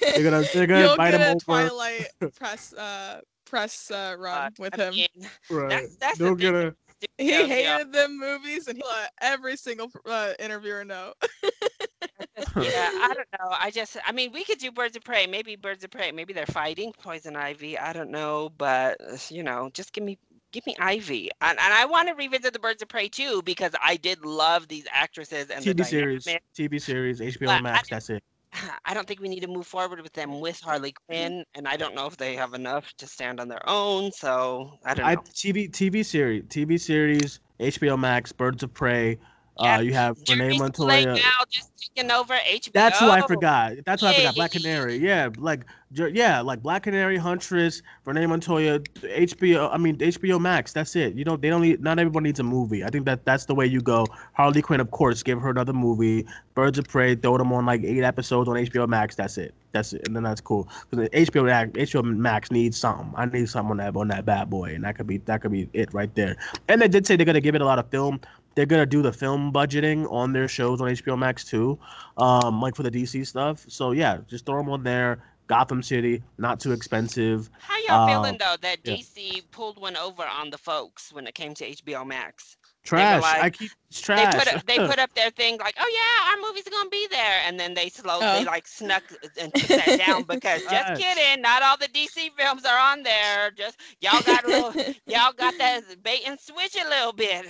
[0.00, 1.68] they're gonna they're gonna You'll invite get him a over.
[1.68, 3.20] Twilight press uh
[3.50, 4.94] press uh, run Uh, with I him.
[4.94, 5.08] mean,
[5.50, 5.68] Right.
[5.70, 6.76] that's that's the They'll get a.
[7.18, 7.84] He studios, hated yeah.
[7.92, 11.14] them movies, and he let every single uh, interviewer know.
[12.56, 13.54] yeah, I don't know.
[13.58, 15.26] I just, I mean, we could do Birds of Prey.
[15.26, 16.12] Maybe Birds of Prey.
[16.12, 17.78] Maybe they're fighting Poison Ivy.
[17.78, 20.18] I don't know, but uh, you know, just give me,
[20.52, 23.72] give me Ivy, and, and I want to revisit the Birds of Prey too because
[23.82, 26.26] I did love these actresses and the TV series.
[26.54, 27.88] TV series, HBO But I Max.
[27.88, 28.22] didn't- That's it.
[28.84, 31.76] I don't think we need to move forward with them with Harley Quinn, and I
[31.76, 34.12] don't know if they have enough to stand on their own.
[34.12, 35.12] So I don't know.
[35.12, 39.18] I TV TV series, TV series, HBO Max, Birds of Prey.
[39.58, 41.14] Uh, you have Renee Montoya.
[41.14, 41.20] now
[41.50, 42.72] just taking over HBO.
[42.72, 43.72] That's who I forgot.
[43.84, 44.34] That's who I forgot.
[44.34, 44.52] Black.
[44.52, 44.96] Canary.
[44.96, 49.68] Yeah, like yeah, like Black Canary, Huntress, Renee Montoya, HBO.
[49.72, 50.72] I mean HBO Max.
[50.72, 51.14] That's it.
[51.14, 51.82] You know they don't need.
[51.82, 52.84] Not everyone needs a movie.
[52.84, 54.06] I think that that's the way you go.
[54.32, 56.26] Harley Quinn, of course, give her another movie.
[56.54, 59.14] Birds of Prey, throw them on like eight episodes on HBO Max.
[59.14, 59.54] That's it.
[59.72, 60.68] That's it, and then that's cool.
[60.90, 63.12] Because HBO Max, HBO Max needs something.
[63.16, 65.52] I need something on that on that bad boy, and that could be that could
[65.52, 66.36] be it right there.
[66.68, 68.20] And they did say they're gonna give it a lot of film.
[68.54, 71.78] They're gonna do the film budgeting on their shows on HBO Max too,
[72.16, 73.64] um, like for the DC stuff.
[73.68, 75.22] So yeah, just throw them on there.
[75.46, 77.50] Gotham City, not too expensive.
[77.58, 78.94] How y'all Uh, feeling though that yeah.
[78.94, 82.56] DC pulled one over on the folks when it came to HBO Max?
[82.82, 83.22] Trash.
[83.22, 84.34] like- I keep it's They trash.
[84.34, 87.06] put up, they put up their thing like, oh yeah, our movie's are gonna be
[87.10, 88.42] there, and then they slowly Oh.
[88.46, 89.02] like snuck
[89.40, 90.88] and took that down because Trash.
[90.88, 93.50] just kidding, not all the DC films are on there.
[93.50, 94.72] Just y'all got a little,
[95.06, 97.46] y'all got that bait and switch a little bit.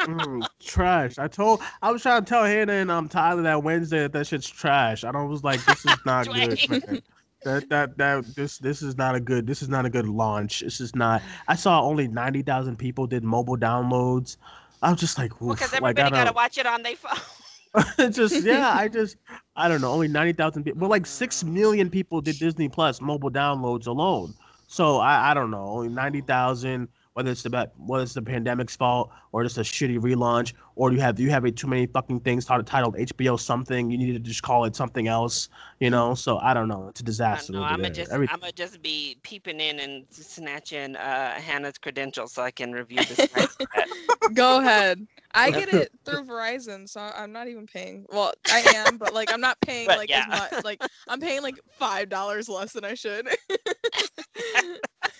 [0.00, 1.18] Mm, trash.
[1.18, 4.26] I told I was trying to tell Hannah and um Tyler that Wednesday that that
[4.26, 5.04] shit's trash.
[5.04, 6.58] I don't was like this is not good.
[6.68, 7.02] Man.
[7.44, 10.60] That that that this this is not a good this is not a good launch.
[10.60, 11.22] This is not.
[11.46, 14.36] I saw only ninety thousand people did mobile downloads.
[14.84, 16.34] I was just like, because like everybody I gotta don't.
[16.34, 17.18] watch it on their phone.
[18.12, 19.16] Just yeah, I just
[19.56, 19.92] I don't know.
[19.92, 24.34] Only ninety thousand people, but like six million people did Disney Plus mobile downloads alone.
[24.68, 25.68] So I I don't know.
[25.68, 26.88] Only ninety thousand.
[27.14, 31.00] Whether it's the whether it's the pandemic's fault or just a shitty relaunch, or you
[31.00, 33.88] have you have a too many fucking things titled, titled HBO something.
[33.88, 35.48] You need to just call it something else.
[35.78, 36.14] You know.
[36.16, 36.88] So I don't know.
[36.88, 37.52] It's a disaster.
[37.52, 41.78] know, I'm gonna just, Every- I'm gonna just be peeping in and snatching uh, Hannah's
[41.78, 43.28] credentials so I can review this.
[44.34, 45.06] Go ahead.
[45.34, 48.06] I get it through Verizon, so I'm not even paying.
[48.10, 50.16] Well, I am, but like I'm not paying But like yeah.
[50.16, 50.64] as much.
[50.64, 53.28] Like I'm paying like five dollars less than I should.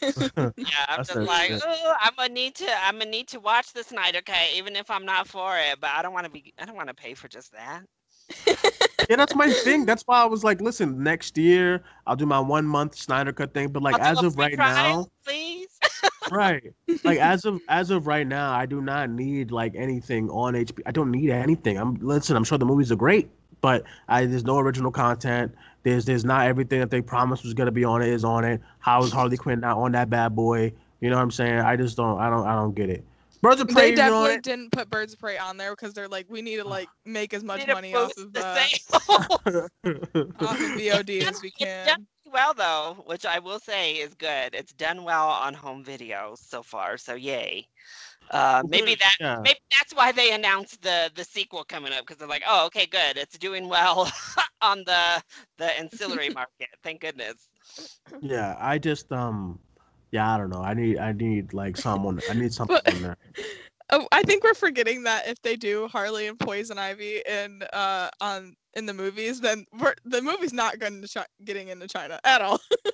[0.56, 3.72] Yeah, I'm That's just like, oh, I'm gonna need to, I'm gonna need to watch
[3.72, 4.52] this night, okay?
[4.56, 5.80] even if I'm not for it.
[5.80, 7.84] But I don't want to be, I don't want to pay for just that.
[8.46, 9.84] yeah, that's my thing.
[9.84, 13.54] That's why I was like, listen, next year I'll do my one month Snyder Cut
[13.54, 13.68] thing.
[13.68, 15.68] But like I'll as of right trial, now, please.
[16.30, 16.72] right.
[17.02, 20.80] Like as of as of right now i do not need like anything on hb
[20.86, 21.78] i don't need anything.
[21.78, 23.28] I'm listen i'm sure the movies are great
[23.60, 25.54] but I, there's no original content.
[25.84, 28.44] There's there's not everything that they promised was going to be on it is on
[28.44, 28.60] it.
[28.78, 30.72] How is harley quinn not on that bad boy?
[31.00, 31.60] You know what i'm saying?
[31.60, 33.04] I just don't i don't i don't get it
[33.44, 33.96] Birds of They Prey.
[33.96, 36.56] you know, definitely didn't put Birds of Prey on there because they're like, we need
[36.56, 39.10] to like make as much money off of the uh, sales.
[40.38, 42.06] off of VOD as we It's can.
[42.24, 44.54] done well though, which I will say is good.
[44.54, 47.68] It's done well on home video so far, so yay.
[48.30, 49.44] Uh, maybe that Yeah.
[49.44, 52.86] maybe that's why they announced the the sequel coming up because they're like, oh, okay,
[52.86, 54.10] good, it's doing well
[54.62, 55.22] on the
[55.58, 56.68] the ancillary market.
[56.82, 57.48] Thank goodness.
[58.20, 59.58] Yeah, I just um,
[60.14, 60.62] yeah, I don't know.
[60.62, 62.20] I need I need like someone.
[62.30, 63.16] I need something But- in there.
[63.90, 68.08] Oh, I think we're forgetting that if they do Harley and Poison Ivy in uh
[68.20, 72.18] on in the movies, then we're, the movie's not going to chi- getting into China
[72.24, 72.60] at all.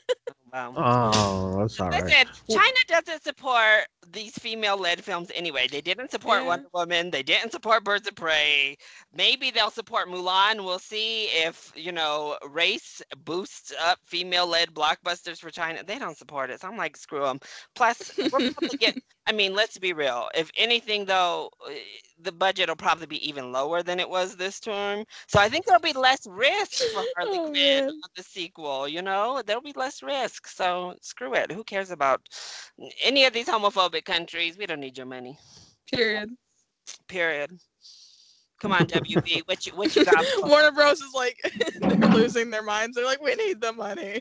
[0.52, 0.74] Wow.
[0.76, 2.02] Oh, that's all right.
[2.04, 5.68] Listen, China doesn't support these female-led films anyway.
[5.68, 6.46] They didn't support Yeah.
[6.48, 7.10] Wonder Woman.
[7.10, 8.76] They didn't support Birds of Prey.
[9.14, 10.64] Maybe they'll support Mulan.
[10.64, 15.82] We'll see if you know race boosts up female-led blockbusters for China.
[15.84, 17.40] They don't support it, so I'm like, screw them.
[17.74, 18.98] Plus, we're probably get.
[19.26, 20.28] I mean, let's be real.
[20.34, 21.74] If anything, though, eh,
[22.20, 25.04] the budget will probably be even lower than it was this term.
[25.28, 28.88] So I think there'll be less risk for Harley Oh, Quinn on the sequel.
[28.88, 30.46] You know, there'll be less risk.
[30.48, 31.52] So screw it.
[31.52, 32.20] Who cares about
[33.02, 34.58] any of these homophobic countries?
[34.58, 35.38] We don't need your money.
[35.92, 36.30] Period.
[37.08, 37.50] Period.
[38.60, 39.42] Come on, WB.
[39.46, 40.24] What you what you got?
[40.42, 41.38] Warner Bros is like
[41.80, 42.96] they're losing their minds.
[42.96, 44.20] They're like, we need the money.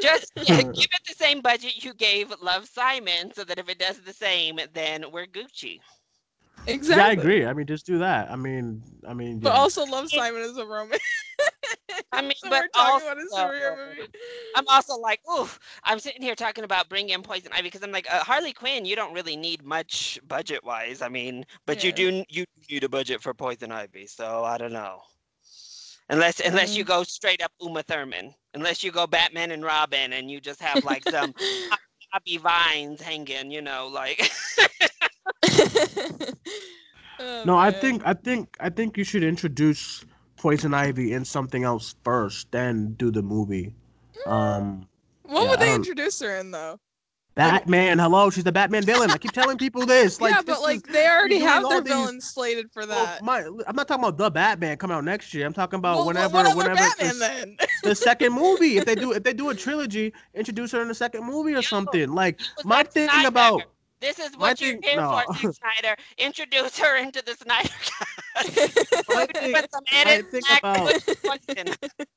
[0.00, 3.78] Just yeah, give it the same budget you gave Love Simon, so that if it
[3.78, 5.80] does the same, then we're Gucci.
[6.66, 7.02] Exactly.
[7.02, 7.46] Yeah, I agree.
[7.46, 8.30] I mean, just do that.
[8.30, 9.58] I mean, I mean, But yeah.
[9.58, 11.00] also, Love Simon is a romance.
[12.12, 14.08] I mean, so but we're talking about a also- superhero movie.
[14.56, 15.58] I'm also like, oof.
[15.84, 18.84] I'm sitting here talking about bringing in Poison Ivy because I'm like, uh, Harley Quinn.
[18.84, 21.00] You don't really need much budget wise.
[21.00, 24.06] I mean, but you do you need a budget for Poison Ivy.
[24.06, 25.00] So I don't know.
[26.10, 28.34] Unless unless you go straight up Uma Thurman.
[28.54, 31.34] Unless you go Batman and Robin and you just have like some
[32.12, 33.50] Bobby Vines hanging.
[33.50, 34.30] You know, like.
[37.18, 40.04] Oh, No, I think I think I think you should introduce
[40.36, 43.74] Poison Ivy in something else first, then do the movie.
[44.26, 44.88] Um,
[45.22, 46.80] What yeah, would they introduce her in though?
[47.34, 47.98] Batman.
[47.98, 49.10] Hello, she's the Batman villain.
[49.10, 50.20] I keep telling people this.
[50.20, 53.22] Like, yeah, but is- like they already have their villains slated for well, that.
[53.24, 55.46] my, I'm not talking about the Batman coming out next year.
[55.46, 57.56] I'm talking about Well, whenever, whenever Batman the, then?
[57.84, 58.76] the second movie.
[58.78, 61.56] If they do, if they do a trilogy, introduce her in the second movie or
[61.56, 62.10] Yo, something.
[62.12, 63.28] Like my thing Snyder.
[63.28, 63.62] about
[64.00, 65.22] This is My what you're thing- here no.
[65.32, 65.96] for, Snyder.
[66.18, 69.06] Introduce her into the Snyder Cut.
[69.08, 72.10] my thing, my thing about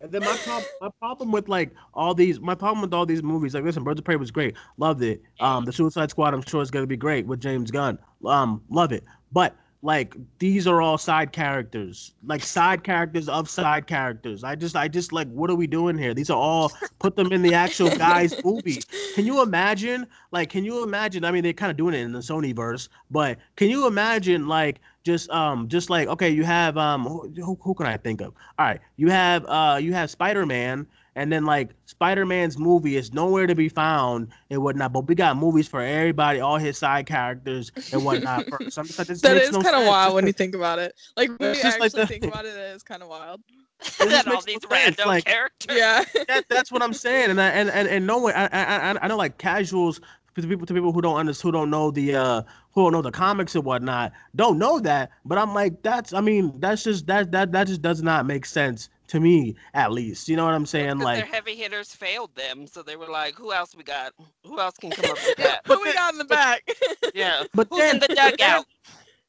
[0.00, 3.54] then my problem, my problem with like all these, my problem with all these movies,
[3.54, 5.22] like listen, Birds of Prey was great, loved it.
[5.40, 7.98] Um, the Suicide Squad, I'm sure is gonna be great with James Gunn.
[8.24, 9.04] Um, love it.
[9.32, 14.44] But like these are all side characters, like side characters of side characters.
[14.44, 16.12] I just, I just like, what are we doing here?
[16.14, 18.82] These are all put them in the actual guy's movie.
[19.14, 20.06] Can you imagine?
[20.32, 21.24] Like, can you imagine?
[21.24, 24.48] I mean, they're kind of doing it in the Sony verse, but can you imagine
[24.48, 28.20] like just um just like okay, you have um who, who, who can I think
[28.20, 28.34] of?
[28.58, 30.86] All right, you have uh you have Spider Man,
[31.16, 34.92] and then like Spider Man's movie is nowhere to be found and whatnot.
[34.92, 38.46] But we got movies for everybody, all his side characters and whatnot.
[38.48, 39.88] For, so just like, this That makes is no kind of sense.
[39.90, 40.94] wild when you think about it.
[41.16, 43.40] Like when you actually like the- think about it, it is kind of wild.
[43.98, 45.74] and all these sense, random like- characters.
[45.74, 46.04] Yeah.
[46.28, 48.98] that, that's what I'm saying, and I, and and and no one, I, I I-
[49.00, 50.02] I know like casuals
[50.42, 53.02] to people to people who don't understand who don't know the uh who don't know
[53.02, 57.06] the comics and whatnot don't know that, but I'm like that's I mean that's just
[57.06, 60.28] that that that just does not make sense to me at least.
[60.28, 60.98] You know what I'm saying?
[60.98, 64.12] Because Like their heavy hitters failed them, so they were like, "Who else we got?
[64.46, 66.62] Who else can come up with that?" Who we got in the back?
[67.14, 68.66] yeah, But who's then, in the dugout?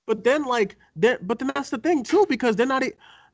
[0.06, 2.84] But then, like, then, but then that's the thing too, because they're not,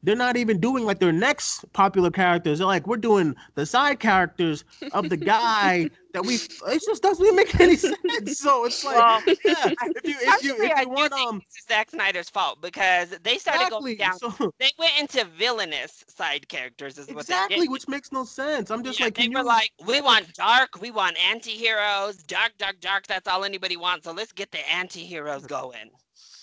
[0.03, 2.59] they're not even doing like their next popular characters.
[2.59, 6.35] They're like, we're doing the side characters of the guy that we.
[6.35, 8.37] It just doesn't make any sense.
[8.39, 11.29] So it's like, Well, yeah, if you, if you, Actually, if I you want, think
[11.29, 14.19] um, this is Zack Snyder's fault because they started exactly, going down.
[14.19, 18.69] so, They went into villainous side characters, is what exactly, which makes no sense.
[18.71, 19.43] I'm just Yeah, like, they can were you?
[19.43, 23.07] like, we want dark, we want anti-heroes, dark, dark, dark.
[23.07, 24.05] That's all anybody wants.
[24.05, 25.91] So let's get the anti-heroes going.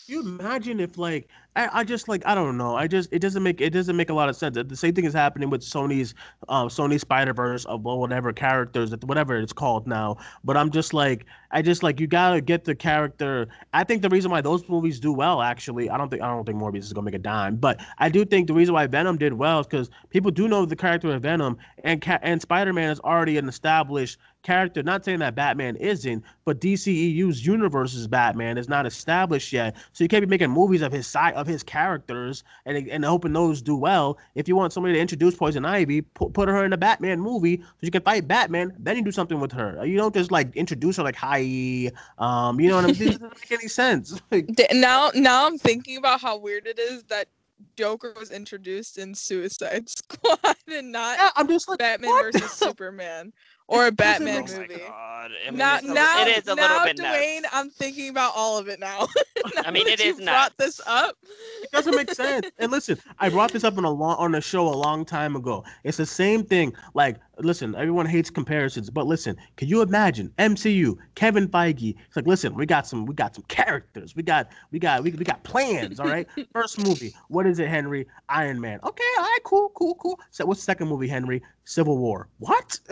[0.07, 2.74] you imagine if like I, I just like I don't know.
[2.74, 4.57] I just it doesn't make it doesn't make a lot of sense.
[4.61, 6.12] The same thing is happening with Sony's
[6.48, 10.16] um Sony Spider Verse of whatever characters whatever it's called now.
[10.42, 13.46] But I'm just like I just like you gotta get the character.
[13.72, 16.44] I think the reason why those movies do well actually I don't think I don't
[16.44, 17.55] think Morbius is gonna make a dime.
[17.57, 20.66] But I do think the reason why Venom did well is because people do know
[20.66, 24.82] the character of Venom and and Spider Man is already an established character.
[24.82, 29.74] Not saying that Batman isn't, but DCEU's universe's Batman is not established yet.
[29.92, 33.32] So you can't be making movies of his side of his characters and and hoping
[33.32, 34.18] those do well.
[34.36, 37.57] If you want somebody to introduce Poison Ivy, put, put her in a Batman movie
[37.57, 38.72] so you can fight Batman.
[38.78, 39.84] Then you do something with her.
[39.84, 43.05] You don't just like introduce her like hi, um, you know what I'm saying?
[43.14, 44.20] It doesn't make any sense.
[44.72, 47.28] Now, now I'm thinking about how weird it is that
[47.76, 52.32] Joker was introduced in Suicide Squad and not yeah, I'm just like Batman what?
[52.32, 53.32] versus Superman
[53.68, 54.74] or a Batman Oh my movie.
[54.76, 55.30] God.
[55.46, 57.54] I mean, Now, it's a, now, it is a now, little bit Duane, nuts.
[57.54, 59.08] I'm thinking about all of it now.
[59.56, 61.16] Now I mean, that it you is brought this up.
[61.62, 62.46] It doesn't make sense.
[62.58, 65.36] And listen, I brought this up on a long on a show a long time
[65.36, 65.64] ago.
[65.84, 66.72] It's the same thing.
[66.94, 71.94] Like, listen, everyone hates comparisons, but listen, can you imagine MCU, Kevin Feige?
[72.06, 75.10] It's like, listen, we got some, we got some characters, we got, we got, we,
[75.10, 76.00] we got plans.
[76.00, 76.26] All right.
[76.52, 78.06] First movie, what is it, Henry?
[78.30, 78.80] Iron Man.
[78.82, 80.18] Okay, all right, cool, cool, cool.
[80.30, 81.42] So, what's the second movie, Henry?
[81.64, 82.28] Civil War.
[82.38, 82.78] What?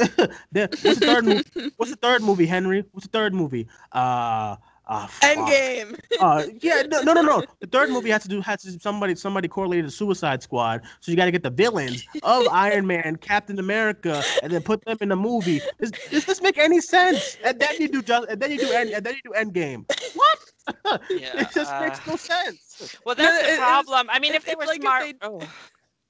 [0.53, 1.45] then what's the third movie?
[1.77, 2.85] What's the third movie, Henry?
[2.93, 3.69] What's the third movie?
[3.93, 4.57] Uh.
[4.89, 5.39] Uh, fuck.
[5.39, 5.99] Endgame.
[6.21, 7.45] Uh, yeah, no, no, no, no.
[7.61, 10.83] The third movie has to do has to somebody somebody correlated to Suicide Squad.
[10.99, 14.85] So you got to get the villains of Iron Man, Captain America, and then put
[14.85, 15.61] them in the movie.
[15.81, 17.39] Does, does this make any sense?
[17.45, 19.85] And then you do just and then you do end and then you do Endgame.
[20.15, 21.01] What?
[21.11, 22.97] Yeah, it just makes uh, no sense.
[23.07, 24.09] Well, that's it- the it's- problem.
[24.11, 25.05] I mean, if they were like smart.
[25.05, 25.41] they- Oh,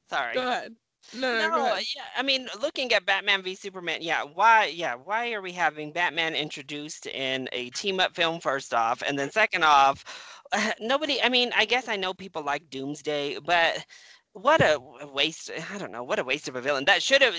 [0.08, 0.34] sorry.
[0.34, 0.74] Go ahead.
[1.12, 5.32] No, no, No, yeah, I mean, looking at Batman v Superman, yeah, why, yeah, why
[5.32, 9.64] are we having Batman introduced in a team up film first off, and then second
[9.64, 10.04] off,
[10.80, 11.20] nobody.
[11.22, 13.84] I mean, I guess I know people like Doomsday, but
[14.32, 14.78] what a
[15.12, 15.50] waste!
[15.72, 16.86] I don't know, what a waste of a villain.
[16.86, 17.34] That should have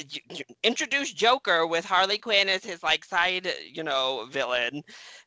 [0.64, 4.84] introduced Joker with Harley Quinn as his like side, you know, villain.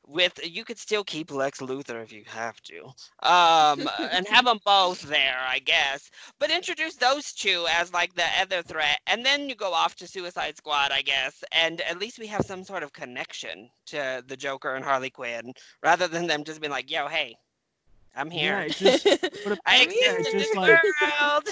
[0.06, 2.84] With you could still keep Lex Luthor if you have to,
[3.28, 8.24] um, and have them both there, I guess but introduce those two as like the
[8.40, 12.18] other threat and then you go off to suicide squad i guess and at least
[12.18, 15.52] we have some sort of connection to the joker and harley quinn
[15.82, 17.34] rather than them just being like yo hey
[18.14, 18.60] i'm here.
[18.60, 19.04] It just
[19.44, 21.48] but i exist in this like world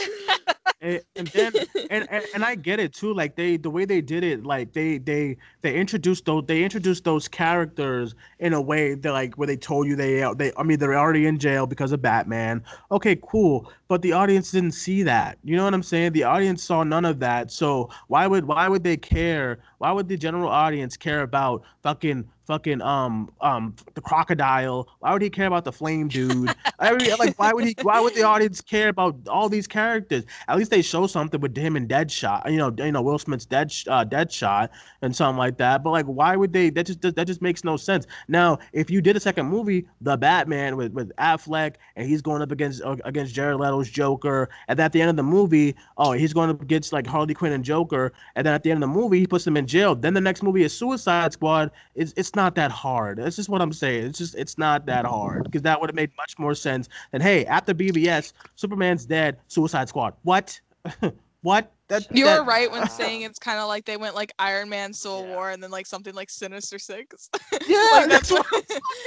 [0.85, 1.53] and, and then
[1.91, 3.13] and, and and I get it too.
[3.15, 7.05] Like they the way they did it, like they they they introduced those they introduced
[7.05, 10.79] those characters in a way that like where they told you they they I mean
[10.79, 12.63] they're already in jail because of Batman.
[12.93, 13.73] Okay, cool.
[13.89, 15.39] But the audience didn't see that.
[15.45, 16.13] You know what I'm saying?
[16.13, 17.51] The audience saw none of that.
[17.51, 19.61] So why would why would they care?
[19.79, 24.89] Why would the general audience care about fucking fucking um um the crocodile?
[25.01, 26.55] Why would he care about the flame dude?
[26.79, 30.25] I mean, like why would he why would the audience care about all these characters?
[30.49, 32.51] At least they show something with him and Deadshot.
[32.51, 34.69] You know, you know Will Smith's Dead uh, Deadshot
[35.03, 35.83] and something like that.
[35.83, 36.71] But like, why would they?
[36.71, 38.07] That just that just makes no sense.
[38.29, 42.43] Now, if you did a second movie, The Batman with with Affleck, and he's going
[42.43, 46.13] up against uh, against Jared Leto's Joker, and at the end of the movie, oh,
[46.13, 48.89] he's going up against like Harley Quinn and Joker, and then at the end of
[48.89, 49.95] the movie, he puts them in jail.
[49.95, 51.71] Then the next movie is Suicide Squad.
[51.95, 53.19] It's it's not that hard.
[53.19, 54.07] That's just what I'm saying.
[54.07, 57.21] It's just it's not that hard because that would have made much more sense than
[57.21, 60.15] hey, after BVS, Superman's dead, Suicide Squad.
[60.23, 60.61] What?
[61.43, 61.71] what?
[61.89, 64.69] That, You that- were right when saying it's kind of like they went like Iron
[64.69, 67.29] Man, Civil War, and then like something like Sinister Six.
[67.67, 68.65] Yeah, like that's that's what what,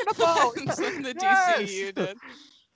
[0.09, 1.03] I'm talking about.
[1.03, 1.59] the Yes.
[1.61, 2.17] DCU did.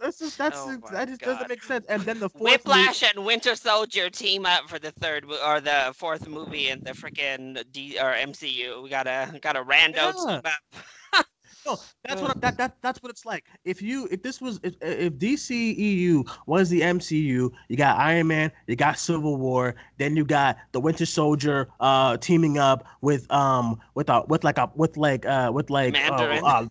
[0.02, 1.34] That's just that's Oh just- that just God.
[1.34, 1.86] doesn't make sense.
[1.88, 5.94] And then the fourth Whiplash and Winter Soldier team up for the third or the
[5.96, 8.82] fourth movie in the freaking D or MCU.
[8.82, 10.12] We got a got a rando Yeah.
[10.12, 11.26] team up.
[11.64, 13.46] No, that's what that, that that's what it's like.
[13.66, 18.52] If you if this was if, if DCEU was the MCU, you got Iron Man,
[18.66, 23.80] you got Civil War, then you got the Winter Soldier uh teaming up with um
[23.94, 26.66] with a with like a with like uh with like uh, uh,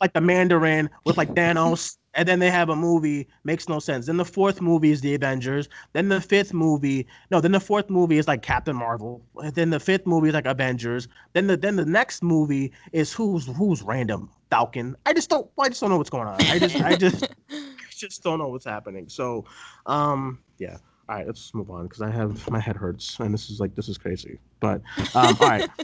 [0.00, 4.06] like the Mandarin with like Thanos, and then they have a movie makes no sense.
[4.06, 5.68] Then the fourth movie is the Avengers.
[5.92, 9.22] Then the fifth movie, no, then the fourth movie is like Captain Marvel.
[9.42, 11.08] And then the fifth movie is like Avengers.
[11.32, 14.96] Then the then the next movie is who's who's random Falcon.
[15.06, 16.40] I just don't I just don't know what's going on.
[16.42, 19.08] I just I just I just don't know what's happening.
[19.08, 19.44] So,
[19.86, 20.76] um, yeah.
[21.06, 23.74] All right, let's move on because I have my head hurts and this is like
[23.74, 24.38] this is crazy.
[24.60, 24.80] But
[25.14, 25.68] um, all right.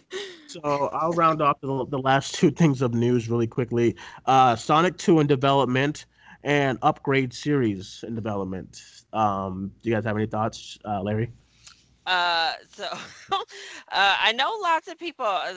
[0.50, 3.94] So I'll round off the, the last two things of news really quickly.
[4.26, 6.06] Uh, Sonic 2 in development
[6.42, 8.82] and Upgrade series in development.
[9.12, 11.30] Um, do you guys have any thoughts, uh, Larry?
[12.06, 12.84] Uh, so
[13.32, 13.38] uh,
[13.92, 15.26] I know lots of people.
[15.26, 15.54] Uh,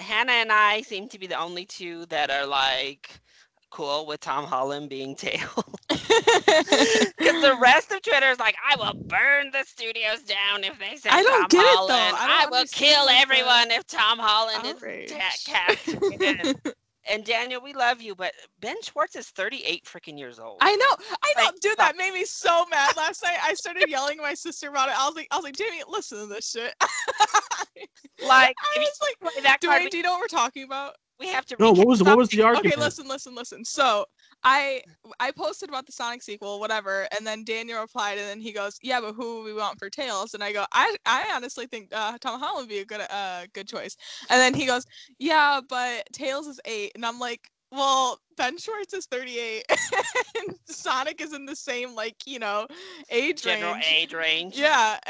[0.00, 3.10] Hannah and I seem to be the only two that are like
[3.70, 5.48] cool with Tom Holland being tail.
[7.18, 10.96] Because the rest of Twitter is like, I will burn the studios down if they
[10.96, 11.94] say I don't Tom get it, though.
[11.94, 12.16] Holland.
[12.18, 15.10] I don't will kill like, the everyone if Tom Holland outrage.
[15.10, 16.64] is ta- cast.
[17.08, 20.58] in." and Daniel, we love you, but Ben Schwartz is 38 freaking years old.
[20.60, 21.78] I know, I know, Like, dude.
[21.78, 23.38] That made me so mad last night.
[23.42, 24.98] I started yelling at my sister about it.
[24.98, 26.74] I was like, I was like, Jamie, listen to this shit.
[28.26, 30.26] like, I if you was like, play that card, Duane, do you know what we're
[30.28, 30.94] talking about?
[31.18, 31.56] we have to.
[31.58, 32.74] No, what was what was the argument?
[32.74, 33.64] Okay, listen, listen, listen.
[33.64, 34.04] So
[34.46, 34.82] I
[35.18, 38.78] I posted about the Sonic sequel, whatever, and then Daniel replied, and then he goes,
[38.80, 42.16] "Yeah, but who we want for Tails?" And I go, "I I honestly think uh,
[42.20, 43.96] Tom Holland would be a good uh good choice."
[44.30, 44.84] And then he goes,
[45.18, 46.92] "Yeah, but Tails is eight.
[46.94, 47.40] and I'm like,
[47.72, 49.64] "Well, Ben Schwartz is 38,
[50.38, 52.68] and Sonic is in the same like you know
[53.10, 54.56] age General range." age range.
[54.56, 54.98] Yeah.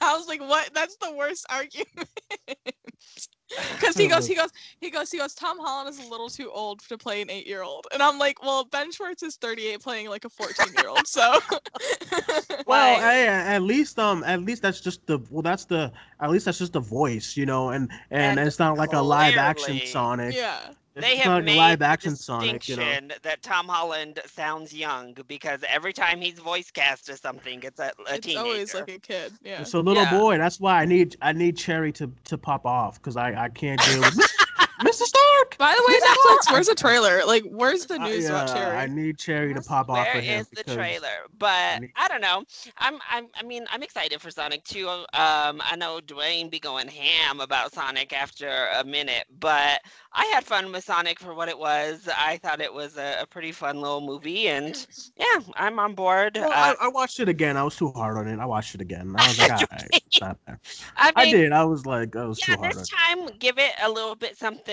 [0.00, 0.72] I was like, "What?
[0.74, 2.08] That's the worst argument."
[3.78, 5.34] Because he goes, he goes, he goes, he goes.
[5.34, 8.64] Tom Holland is a little too old to play an eight-year-old, and I'm like, well,
[8.64, 11.06] Ben Schwartz is 38, playing like a 14-year-old.
[11.06, 11.38] So,
[12.66, 16.46] Well, hey, at least um, at least that's just the well, that's the at least
[16.46, 19.80] that's just the voice, you know, and and, And it's not like a live action
[19.84, 20.34] Sonic.
[20.34, 20.72] yeah,
[21.02, 22.82] They have like a made live the action Sonic, you know.
[22.82, 27.78] distinction that Tom Holland sounds young because every time he's voice cast as something, it's
[27.80, 28.40] a, a it's teenager.
[28.40, 29.32] always like a kid.
[29.42, 29.60] Yeah.
[29.60, 30.10] It's a little Yeah.
[30.18, 30.38] boy.
[30.38, 33.80] That's why I need I need Cherry to to pop off because I I can't
[33.82, 34.18] deal with
[34.80, 35.02] Mr.
[35.02, 35.56] Stark.
[35.58, 37.22] By the way, Netflix, where's the trailer?
[37.26, 38.76] Like, where's the Uh, news about yeah, Cherry?
[38.76, 41.26] I need Cherry to pop off Where for him is the trailer?
[41.38, 42.44] But need- I don't know.
[42.78, 44.88] I'm, I'm, I mean, I'm excited for Sonic 2.
[44.88, 49.80] Um, I know Duane be going ham about Sonic after a minute, but
[50.12, 52.08] I had fun with Sonic for what it was.
[52.16, 56.36] I thought it was a, a pretty fun little movie, and yeah, I'm on board.
[56.36, 57.56] Well, uh, I, I watched it again.
[57.56, 58.38] I was too hard on it.
[58.38, 59.14] I watched it again.
[59.16, 60.58] I was like, all right, it's not bad.
[60.96, 61.52] I, I did.
[61.52, 62.94] I was like, I was yeah, too hard on this it.
[62.94, 64.65] time give it a little bit something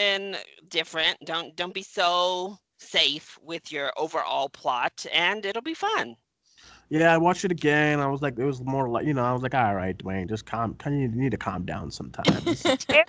[0.70, 1.18] different.
[1.26, 6.16] Don't don't be so safe with your overall plot, and it'll be fun.
[6.90, 8.00] Yeah, I watched it again.
[8.00, 10.28] I was like, it was more like, you know, I was like, all right, Duane,
[10.28, 10.76] just calm.
[10.76, 12.62] Can you need to calm down sometimes?
[12.64, 13.06] Tails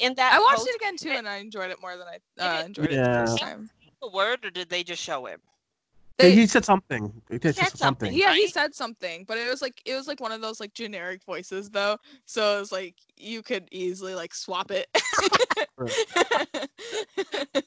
[0.00, 2.16] in that I watched post- it again too, and I enjoyed it more than I
[2.40, 3.70] uh, it- enjoyed it the first time.
[4.02, 5.40] the word, or did they just show him?
[6.18, 7.12] They- he said something.
[7.30, 7.78] He said said something.
[7.78, 8.12] something.
[8.12, 10.74] Yeah, he said something, but it was like it was like one of those like
[10.74, 11.96] generic voices though.
[12.26, 14.88] So it was like you could easily like swap it.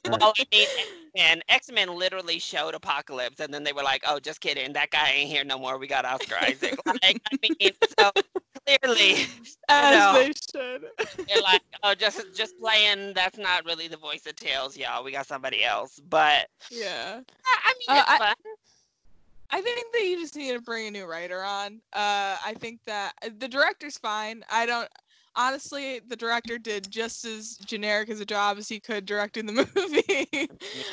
[0.08, 0.66] Well, I mean,
[1.16, 5.10] X-Men, X-Men literally showed Apocalypse, and then they were like, "Oh, just kidding, that guy
[5.10, 5.78] ain't here no more.
[5.78, 8.10] We got Oscar Isaac." Like, I mean, so
[8.66, 9.26] clearly,
[9.68, 10.12] As know.
[10.14, 10.84] they should.
[11.28, 13.14] they're like, "Oh, just just playing.
[13.14, 15.04] That's not really the voice of Tails, y'all.
[15.04, 17.20] We got somebody else." But Yeah.
[17.46, 18.34] I I mean, Uh, it's I- fun.
[19.54, 21.74] I think that you just need to bring a new writer on.
[21.92, 24.42] Uh, I think that uh, the director's fine.
[24.50, 24.88] I don't.
[25.34, 29.52] Honestly, the director did just as generic as a job as he could directing the
[30.32, 30.48] movie.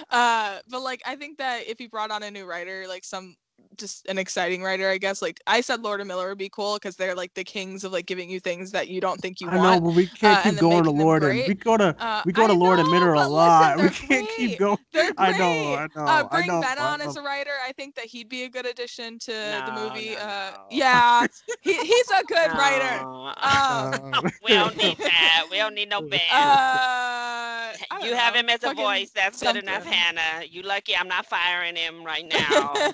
[0.09, 3.35] uh, but like, I think that if he brought on a new writer, like some
[3.79, 5.21] just an exciting writer, I guess.
[5.21, 7.91] Like I said, Lord and Miller would be cool because they're like the kings of
[7.91, 10.43] like giving you things that you don't think you I know, but we can't uh,
[10.43, 12.89] keep going to Lord and we go to Uh, we go to I Lord and
[12.89, 13.77] Miller a lot.
[13.77, 14.77] listen, we can't keep going.
[14.93, 17.51] They're I know, I know, Uh, I bring know, Ben I on as a writer.
[17.65, 20.15] I think that he'd be a good addition to the movie.
[20.15, 20.65] no, uh, no.
[20.69, 21.25] yeah,
[21.61, 23.05] he, he's a good writer.
[23.41, 25.47] Um, we don't need that.
[25.49, 26.19] We don't need no Ben.
[26.31, 29.11] uh, I don't you have him as a voice.
[29.11, 29.85] That's good enough.
[29.85, 30.45] Hannah.
[30.49, 32.93] You lucky I'm not firing him right now.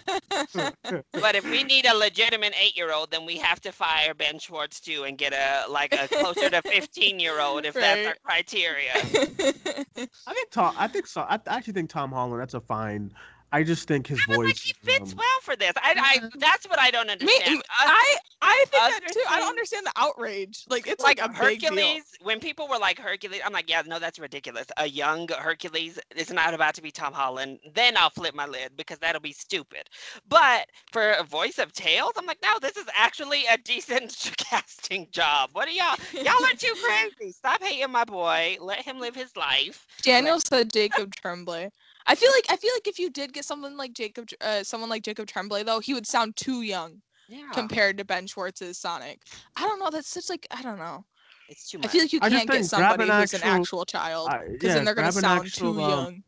[0.83, 5.03] But if we need a legitimate eight-year-old, then we have to fire Ben Schwartz too
[5.03, 8.91] and get a like a closer to fifteen-year-old if that's our criteria.
[8.95, 10.75] I think Tom.
[10.77, 11.21] I think so.
[11.21, 12.41] I actually think Tom Holland.
[12.41, 13.11] That's a fine.
[13.55, 14.47] I just think his I feel voice.
[14.47, 15.71] like he fits um, well for this.
[15.77, 17.59] I, I that's what I don't Me, understand.
[17.59, 19.21] Us- I, I think that other too.
[19.29, 20.65] I don't understand the outrage.
[20.69, 21.69] Like it's like, like, a big deal.
[21.69, 24.67] Hercules, when people were like Hercules, I'm like, yeah, no, that's ridiculous.
[24.75, 27.59] A young Hercules is not about to be Tom Holland.
[27.73, 29.89] Then I'll flip my lid because that'll be stupid.
[30.27, 35.07] But for a voice of Tails, I'm like, no, this is actually a decent casting
[35.11, 35.51] job.
[35.53, 35.95] What are y'all?
[36.11, 37.31] Y'all are too crazy.
[37.31, 38.57] Stop hating my boy.
[38.59, 39.87] Let him live his life.
[40.01, 41.71] Daniel said Jacob Tremblay.
[42.07, 44.89] I feel like I feel like if you did get someone like Jacob, uh, someone
[44.89, 49.21] like Jacob Tremblay though, he would sound too young Yeah, compared to Ben Schwartz's Sonic.
[49.57, 49.89] I don't know.
[49.89, 51.05] That's such like I don't know.
[51.49, 51.87] it's too much.
[51.87, 54.45] I feel like you I can't get somebody an who's an actual- actual child I-
[54.47, 56.23] because yeah, then they're gonna grab an sound actual, too um, young.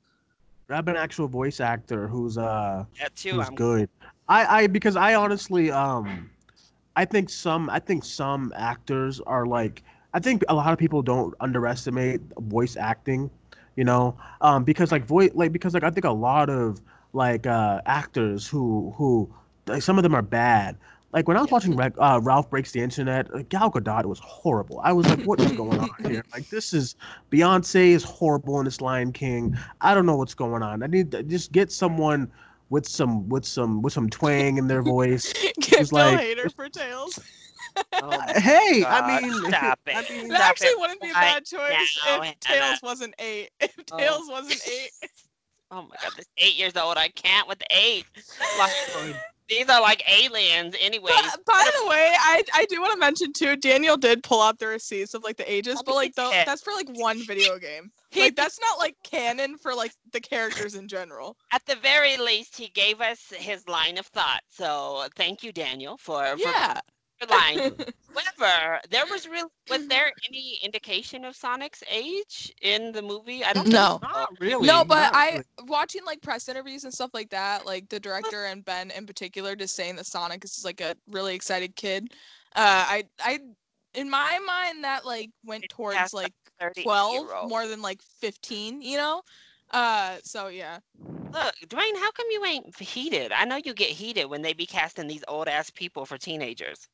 [0.67, 3.31] grab an actual voice actor who's uh that too.
[3.31, 3.89] who's I'm good.
[4.27, 6.29] I I because I honestly um
[6.95, 11.01] I think some I think some actors are like I think a lot of people
[11.03, 13.29] don't underestimate voice acting,
[13.77, 16.81] you know, um because like voice like because like I think a lot of
[17.13, 19.33] like uh actors who who
[19.67, 20.75] like some of them are bad.
[21.13, 24.81] Like when I was watching uh, Ralph Breaks the Internet, uh, Gal Gadot was horrible.
[24.83, 26.23] I was like, "What is going on here?
[26.33, 26.95] Like this is
[27.31, 29.57] Beyonce is horrible in this Lion King.
[29.79, 30.83] I don't know what's going on.
[30.83, 32.29] I need to just get someone
[32.69, 35.33] with some with some with some twang in their voice.
[35.61, 37.19] Get like- Hader for Tails.
[37.93, 41.13] Oh hey, God, I mean, stop I mean, That Stop actually it wouldn't be a
[41.13, 41.59] bad choice
[42.05, 42.35] now, if Hannah.
[42.39, 43.49] Tails wasn't eight.
[43.59, 43.97] If Oh.
[43.97, 44.91] Tails wasn't eight.
[45.69, 46.97] Oh my god, this eight years old.
[46.97, 48.05] I can't with eight.
[48.57, 48.71] Like,
[49.49, 51.13] These are like aliens, anyways.
[51.13, 53.57] But, by the way, I I do want to mention too.
[53.57, 56.71] Daniel did pull out the receipts of like the ages, but like though that's for
[56.71, 57.91] like one video game.
[58.15, 61.35] Like that's not like canon for like the characters in general.
[61.51, 64.41] At the very least, he gave us his line of thought.
[64.49, 66.47] So thank you, Daniel, for, for
[67.19, 67.27] Yeah.
[67.29, 67.75] your line.
[68.39, 73.43] However, there was really was there any indication of Sonic's age in the movie?
[73.43, 73.99] I don't No.
[74.01, 74.01] think.
[74.01, 74.67] Not really.
[74.67, 78.45] No, but not I watching like press interviews and stuff like that, like the director
[78.45, 82.11] and Ben in particular just saying that Sonic is like a really excited kid.
[82.55, 83.39] Uh I I
[83.93, 86.33] in my mind that like went It towards like
[86.81, 89.21] 12 more than like 15, you know?
[89.71, 90.79] Uh so yeah.
[91.33, 93.31] Look, Duane, how come you ain't heated?
[93.31, 96.87] I know you get heated when they be casting these old ass people for teenagers.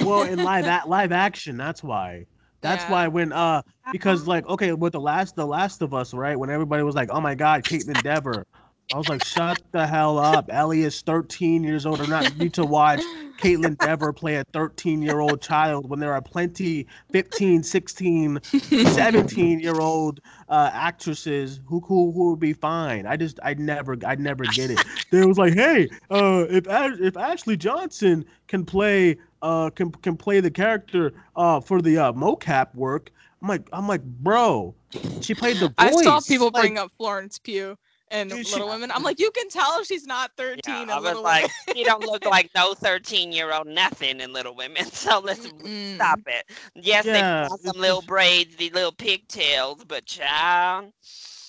[0.00, 2.26] Well in live at live action that's why.
[2.62, 2.90] That's Yeah.
[2.90, 6.50] why when uh because like okay with the last the last of us right when
[6.50, 8.46] everybody was like oh my god kaitlyn dever.
[8.90, 10.46] I was like shut the hell up.
[10.50, 12.00] Ellie is 13 years old.
[12.00, 16.12] Or not need to watch Kaitlyn dever play a 13 year old child when there
[16.14, 18.40] are plenty 15 16
[18.84, 23.06] 17 year old uh actresses who, who who would be fine.
[23.06, 24.84] I just i never i never get it.
[25.10, 30.16] They was like hey uh if Ash- if ashley johnson can play uh can can
[30.16, 33.10] play the character uh for the uh mocap work
[33.42, 34.74] i'm like i'm like bro
[35.20, 37.76] she played the voice I saw people like, bring up Florence Pugh
[38.10, 38.90] and Dude, she- Little Women.
[38.90, 42.04] I'm like, you can tell she's not 13 Yeah, I was Little like, he don't
[42.04, 44.84] look like no 13 year old nothing in Little Women.
[44.92, 45.64] So let's Women.
[45.96, 46.44] stop it.
[46.74, 50.92] Yes, Yeah, they got some little braids, the little pigtails, but child.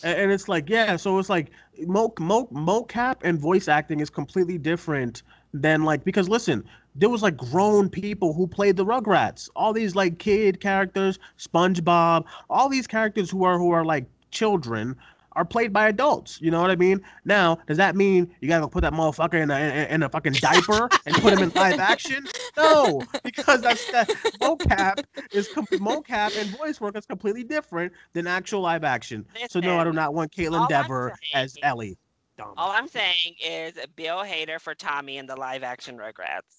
[0.04, 1.52] and, and it's like yeah so it's like
[1.86, 5.24] mo, mo mocap and voice acting is completely different
[5.54, 6.64] than like because listen
[6.98, 9.50] there was like grown people who played the rugrats.
[9.56, 14.96] All these like kid characters spongebob all these characters who are who are like children
[15.34, 17.00] are played by adults you know what i mean?
[17.26, 20.34] Now does that mean you gotta put that motherfucker in a in, in a fucking
[20.34, 22.26] diaper and put him in live action?
[22.58, 24.10] No because that's that
[24.42, 29.26] mocap is com- mocap and voice work is completely different than actual live action.
[29.50, 31.98] So no i do not want kaitlyn dever as ellie.
[32.38, 32.54] Dumb.
[32.56, 36.57] All I'm saying is Bill Hader for Tommy in the live action Rugrats.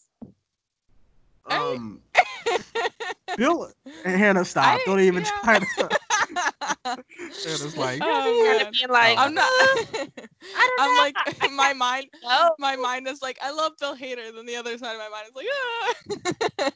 [1.51, 2.01] Um,
[3.37, 3.71] Bill,
[4.05, 4.65] Hannah, stop!
[4.65, 5.31] I- Don't even yeah.
[5.43, 5.89] try to.
[7.45, 8.73] Hannah's like, Oh, Kinda man.
[8.73, 9.45] being like, I'm not.
[10.55, 11.17] I don't I'm like
[11.55, 12.07] my mind.
[12.23, 14.35] no, My mind is like, I love Bill Hader.
[14.35, 16.71] Then the other side of my mind is like, ah.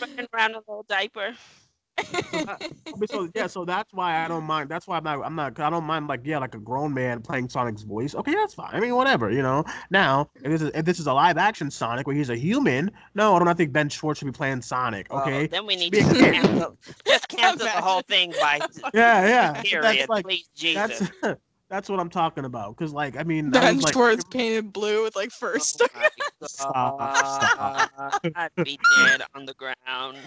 [0.00, 1.34] running around a little diaper.
[2.00, 4.68] So yeah, so that's why I don't mind.
[4.68, 5.24] That's why I'm not.
[5.24, 5.58] I'm not.
[5.60, 8.14] I don't mind like yeah, like a grown man playing Sonic's voice.
[8.14, 8.70] Okay, that's fine.
[8.72, 9.64] I mean, whatever, you know.
[9.90, 12.90] Now, if this is if this is a live action Sonic where he's a human,
[13.14, 15.12] no, I don't think Ben Schwartz should be playing Sonic.
[15.12, 15.46] Well, Okay.
[15.46, 18.60] then we need Be to cancel, just cancel the whole thing by
[18.94, 19.62] yeah, yeah.
[19.62, 19.82] Period.
[19.84, 21.10] That's like Please, Jesus.
[21.72, 22.76] That's that's what I'm talking about.
[22.76, 25.82] Cause like I mean, that Ben was, like, Schwartz painted blue with like first.
[25.82, 27.90] Oh Stop,
[28.36, 30.18] I'd be dead on the ground.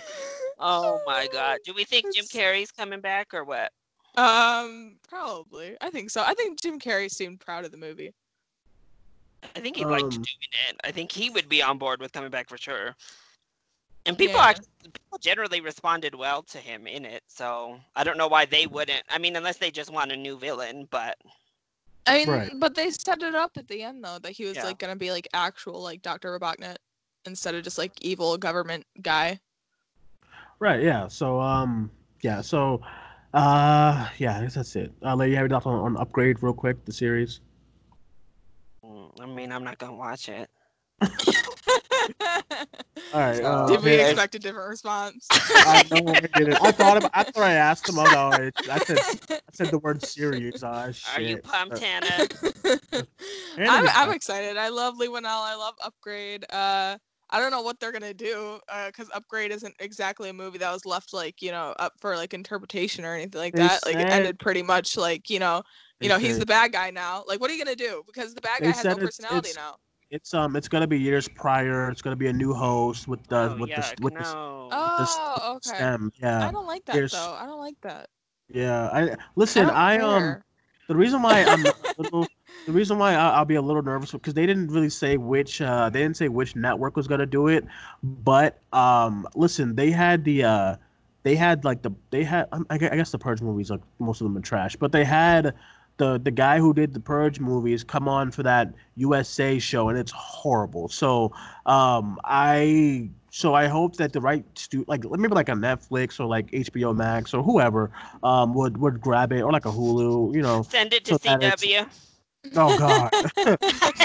[0.60, 1.60] Oh my god.
[1.64, 3.72] Do we think Jim Carrey's coming back or what?
[4.18, 5.78] Um, probably.
[5.82, 6.24] I think so.
[6.26, 8.14] I think Jim Carrey seemed proud of the movie.
[9.56, 10.26] I think he'd like Um, doing
[10.70, 10.78] it.
[10.84, 12.96] I think he would be on board with coming back for sure.
[14.06, 14.50] And people Yeah.
[14.50, 18.68] actually, people generally responded well to him in it, so I don't know why they
[18.68, 19.04] wouldn't.
[19.10, 21.18] I mean, unless they just want a new villain, but
[22.08, 22.52] I mean, Right.
[22.60, 24.64] but they set it up at the end though that he was Yeah.
[24.64, 26.38] like gonna be like actual like Dr.
[26.38, 26.78] Robotnik
[27.26, 29.40] instead of just like evil government guy.
[30.60, 30.82] Right.
[30.84, 31.08] Yeah.
[31.08, 31.92] So um.
[32.22, 32.42] Yeah.
[32.42, 32.82] So,
[33.34, 34.10] uh.
[34.18, 34.38] Yeah.
[34.38, 34.92] I guess that's it.
[35.04, 36.84] Uh, lady, have your thoughts on, on upgrade real quick?
[36.86, 37.42] The series.
[38.84, 40.50] mm, I mean, I'm not gonna watch it.
[43.14, 43.42] All right.
[43.42, 45.28] Uh, Did we yeah, expect a different response?
[45.32, 46.58] I know I did it.
[46.62, 48.98] I thought about, after I asked him, I, was like, I said
[49.32, 50.64] I said the word serious.
[50.64, 50.92] Ah.
[51.16, 52.08] Are you pumped, Uh, Hannah?
[53.58, 54.58] Hannah I'm, I'm excited.
[54.58, 55.26] I love Leigh Whannell.
[55.26, 56.46] I love Upgrade.
[56.52, 56.98] Uh,
[57.30, 60.86] I don't know what they're gonna do because Upgrade isn't exactly a movie that was
[60.86, 63.86] left like you know up for like interpretation or anything like They that.
[63.86, 65.64] Like it ended pretty much like you know
[66.00, 67.24] you know he's the bad guy now.
[67.28, 68.04] Like what are you gonna do?
[68.06, 69.76] Because the bad guy has no said it's- personality it's- now.
[70.12, 70.56] It's um.
[70.56, 71.90] It's gonna be years prior.
[71.90, 74.34] It's gonna be a new host with the oh, with the yuck, with the, s-
[74.34, 74.70] no.
[74.70, 75.76] the Oh, okay.
[75.76, 76.12] stem.
[76.22, 76.52] I Yeah.
[76.52, 77.34] don't like that there's- though.
[77.34, 78.10] I don't like that.
[78.50, 78.90] Yeah.
[78.94, 79.68] I listen.
[79.68, 80.42] don't I, um.
[80.88, 82.28] The reason why I'm a little,
[82.68, 85.60] the reason why I- I'll be a little nervous because they didn't really say which
[85.62, 87.66] uh they didn't say which network was gonna do it,
[88.04, 90.76] but um listen they had the uh
[91.24, 94.26] they had like the they had I I guess the Purge movies like most of
[94.26, 95.56] them are trash, but they had
[95.98, 99.98] the the guy who did the Purge movies come on for that USA show and
[99.98, 100.88] it's horrible.
[100.90, 101.32] So
[101.66, 106.26] um I so I hope that the right stu like maybe like a Netflix or
[106.26, 107.92] like HBO Max or whoever
[108.24, 110.64] um would would grab it or like a Hulu, you know.
[110.64, 111.88] Send it to CW.
[112.56, 113.12] Oh God.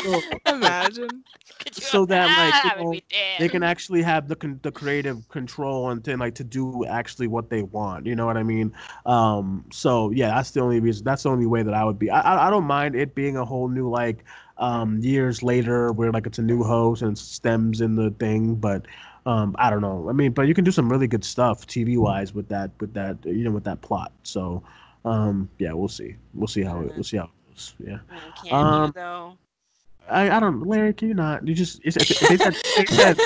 [0.02, 1.24] so, Imagine.
[1.72, 3.00] So that like you know,
[3.38, 7.26] they can actually have the con- the creative control and to like to do actually
[7.26, 8.06] what they want.
[8.06, 8.72] You know what I mean?
[9.06, 11.04] Um, so yeah, that's the only reason.
[11.04, 12.10] That's the only way that I would be.
[12.10, 14.24] I I, I don't mind it being a whole new like
[14.58, 18.86] um years later where like it's a new host and stems in the thing, but.
[19.26, 20.08] Um, I don't know.
[20.08, 22.94] I mean, but you can do some really good stuff TV wise with that, with
[22.94, 24.12] that, you know, with that plot.
[24.22, 24.62] So,
[25.04, 26.16] um, yeah, we'll see.
[26.32, 26.94] We'll see how it.
[26.94, 27.28] We'll see how
[27.78, 27.98] Yeah.
[28.42, 29.38] Can Um, you though?
[30.08, 31.46] I, I don't Larry, can you not?
[31.46, 33.18] You just it's, if, if they, said, they said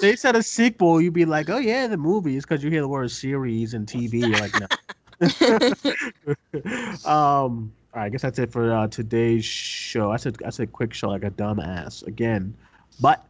[0.00, 2.88] they said a sequel, you'd be like, oh yeah, the movies, because you hear the
[2.88, 4.66] word series and TV, you're like, no.
[7.10, 10.10] um, all right, I guess that's it for uh, today's show.
[10.10, 12.54] I said I said quick show like a dumbass again,
[13.00, 13.26] but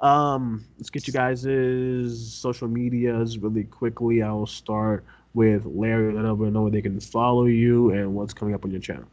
[0.00, 1.42] um, let's get you guys'
[2.32, 4.22] social medias really quickly.
[4.22, 6.12] I will start with Larry.
[6.12, 9.06] Let everyone know where they can follow you and what's coming up on your channel.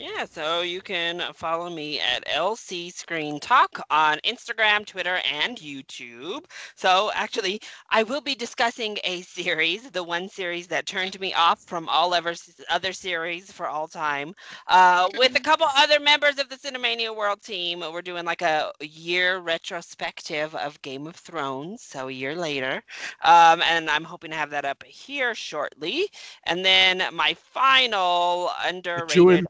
[0.00, 6.46] Yeah, so you can follow me at LC Screen Talk on Instagram, Twitter, and YouTube.
[6.74, 11.60] So actually, I will be discussing a series, the one series that turned me off
[11.66, 12.34] from all ever
[12.70, 14.32] other series for all time,
[14.68, 17.80] uh, with a couple other members of the Cinemania World team.
[17.80, 22.82] We're doing like a year retrospective of Game of Thrones, so a year later,
[23.22, 26.08] um, and I'm hoping to have that up here shortly.
[26.44, 29.46] And then my final underrated.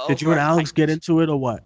[0.00, 1.64] You Did you and over- Alex get into it or what?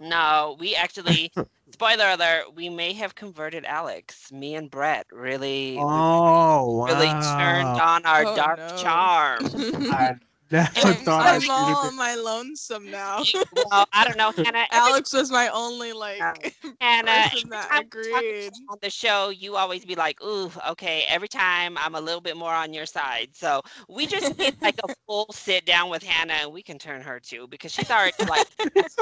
[0.00, 1.30] No, we actually,
[1.72, 4.32] spoiler alert, we may have converted Alex.
[4.32, 6.86] Me and Brett really, Oh, wow.
[6.86, 8.76] really turned on our Oh, dark no.
[8.76, 10.18] charm.
[10.52, 13.22] I never I'm, thought I I'm all on my lonesome now.
[13.70, 14.66] well, I don't know, Hannah.
[14.70, 16.20] Alex was my only like
[16.64, 16.70] oh.
[16.80, 18.52] Hannah, person that every time we talk agreed.
[18.68, 22.36] on the show, you always be like, "Ooh, okay." Every time, I'm a little bit
[22.36, 23.30] more on your side.
[23.34, 27.02] So we just need like a full sit down with Hannah, and we can turn
[27.02, 28.46] her too because she's already like,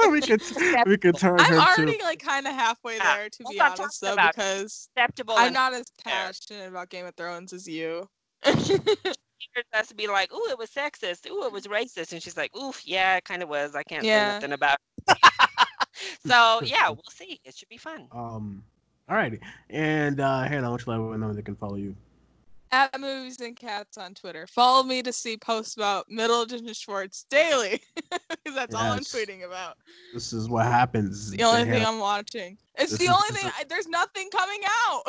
[0.09, 0.41] we could
[0.85, 3.51] we could turn I'm her already to like kind of halfway Yeah, there, to that's
[3.51, 4.35] be honest, though, about.
[4.35, 5.35] because acceptable.
[5.37, 6.13] I'm not as fair.
[6.13, 8.07] passionate about Game of Thrones as you.
[9.53, 11.29] Hears us be like, "Ooh, it was sexist.
[11.29, 13.75] Ooh, it was racist," and she's like, "Oof, yeah, it kind of was.
[13.75, 14.29] I can't Yeah.
[14.31, 14.77] say nothing about."
[15.07, 15.17] It.
[16.25, 17.39] so yeah, we'll see.
[17.43, 18.07] It should be fun.
[18.11, 18.63] um
[19.09, 19.39] all righty.
[19.69, 21.95] And uh Hannah, I want you to let everyone know they can follow you.
[22.73, 24.47] At Movies and Cats on Twitter.
[24.47, 27.81] Follow me to see posts about Middleditch and Schwartz daily,
[28.29, 29.75] because that's all I'm tweeting about.
[30.13, 31.31] This is what happens.
[31.31, 31.89] The only thing Hannah.
[31.89, 32.57] I'm watching.
[32.77, 33.47] It's This the is- only thing.
[33.47, 35.03] is- I, there's nothing coming out.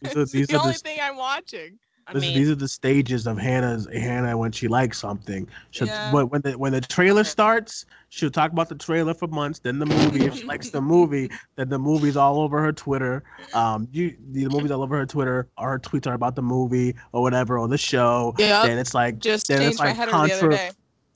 [0.00, 1.78] These are- it's these the are the only s- thing I'm watching.
[2.06, 5.46] I This- mean, these are the stages of Hannah's Hannah when she likes something.
[5.70, 6.12] She'll, Yeah.
[6.12, 9.60] when, when the when the trailer starts, she'll talk about the trailer for months.
[9.60, 13.22] Then the movie, if she likes the movie, then the movie's all over her Twitter.
[13.54, 15.48] Um, you the movie's all over her Twitter.
[15.56, 18.34] Or her tweets are about the movie or whatever or the show.
[18.38, 18.64] Yep.
[18.64, 20.74] Then it's like Just then it's like header the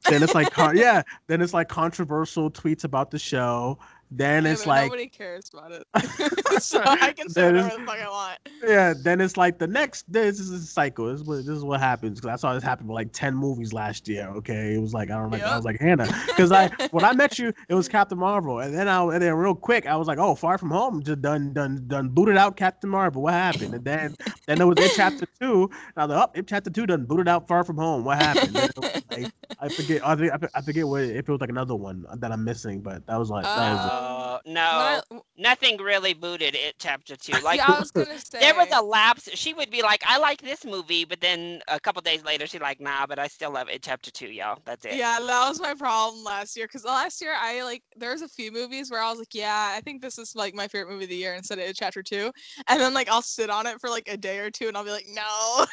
[0.09, 1.03] then it's like con- yeah.
[1.26, 3.78] Then it's like controversial tweets about the show.
[4.11, 5.84] Then Yeah, it's like nobody cares about it.
[6.62, 8.38] so I can say whatever the fuck I want.
[8.64, 10.11] Yeah, then it's like the next.
[10.11, 11.07] This is a cycle.
[11.07, 12.20] This is what this is what happens.
[12.20, 14.28] Because I saw this happen with like ten movies last year.
[14.28, 15.38] Okay, it was like I don't know.
[15.38, 18.74] I was like Hannah, because I when I met you, it was Captain Marvel, and
[18.74, 21.52] then I and then real quick I was like, oh, Far From Home just done
[21.52, 23.22] done done booted out Captain Marvel.
[23.22, 23.74] What happened?
[23.74, 24.14] And then
[24.46, 25.68] then there was It chapter two.
[25.96, 28.04] I was like, oh, It chapter two done booted out Far From Home.
[28.04, 28.54] What happened?
[28.54, 30.07] Was like, I forget.
[30.07, 33.07] I think I, forget what if it was like another one that I'm missing, but
[33.07, 33.86] that was like that was.
[33.86, 33.95] it.
[33.97, 35.01] Uh, no, I-
[35.36, 36.74] nothing really booted it.
[36.78, 39.28] Chapter two, like yeah, I was gonna say there was a lapse.
[39.34, 42.61] She would be like, "I like this movie," but then a couple days later, she's
[42.61, 44.59] like, "Nah, but I still love it." Chapter two, y'all.
[44.64, 44.94] That's it.
[44.97, 46.66] Yeah, that was my problem last year.
[46.68, 49.72] Cause last year I like there was a few movies where I was like, yeah,
[49.76, 52.30] I think this is like my favorite movie of the year instead of chapter two.
[52.68, 54.84] And then like I'll sit on it for like a day or two and I'll
[54.84, 55.66] be like, no.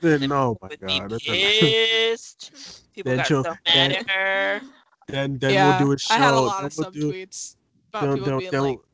[0.00, 1.10] Then oh my Would be god.
[1.10, 2.92] that's a- pissed.
[2.94, 4.60] People Then got she'll- so mad then- at her.
[5.08, 6.14] Then then yeah, we'll do a show.
[6.14, 7.56] I had a lot then of we'll do- subtweets
[7.90, 8.84] about then- people then- being then like, we'll-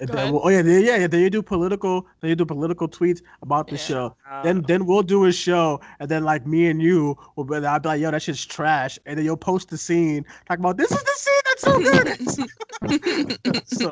[0.00, 1.06] and then we'll- oh yeah, then- yeah, yeah.
[1.08, 2.06] Then you do political.
[2.20, 3.82] Then you do political tweets about the Yeah.
[3.82, 4.16] show.
[4.30, 7.56] Uh, Then then we'll do a show, and then like me and you will be.
[7.56, 10.76] I'll be like, yo, that shit's trash, and then you'll post the scene, talk about
[10.76, 12.08] this is the scene that's so good.
[13.68, 13.90] so,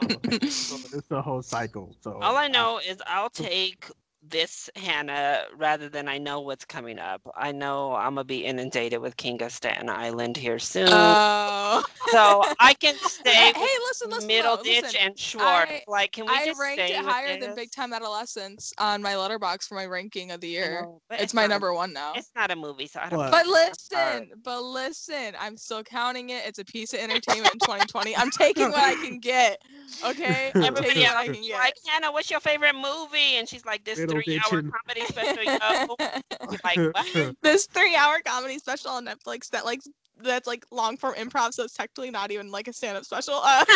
[0.48, 1.96] so it's a whole cycle.
[2.02, 3.90] So all I know is I'll take
[4.28, 7.22] this Hannah rather than I know what's coming up.
[7.36, 11.82] I know I'm gonna be inundated with King of Staten Island here soon, oh.
[12.04, 15.00] so I can hey, stay hey, with listen, listen, Middle though, Ditch listen.
[15.00, 15.70] and Schwartz.
[15.70, 17.54] I- like, can we I just ranked stay it with higher than?
[17.54, 20.82] Big Time Adolescence on my Letterboxd for my ranking of the year.
[20.82, 22.12] know, but It's my not number one now.
[22.14, 23.18] It's not a movie, so I don't.
[23.18, 23.30] What?
[23.30, 23.46] But
[23.92, 24.20] sorry.
[24.20, 26.44] listen, but listen, I'm still counting it.
[26.46, 28.16] It's a piece of entertainment in 2020.
[28.16, 29.58] I'm taking what I can get.
[30.04, 31.58] Okay, I'm Everybody taking what I can is get.
[31.58, 33.36] like, Hannah, what's your favorite movie?
[33.36, 35.43] And she's like, this Middle three-hour and- comedy special.
[35.44, 35.97] Yo.
[36.64, 37.36] Like, what?
[37.43, 39.80] this three-hour comedy special on Netflix that like
[40.18, 43.34] that's like long form improv, so it's technically not even like a stand up special.
[43.43, 43.64] Uh,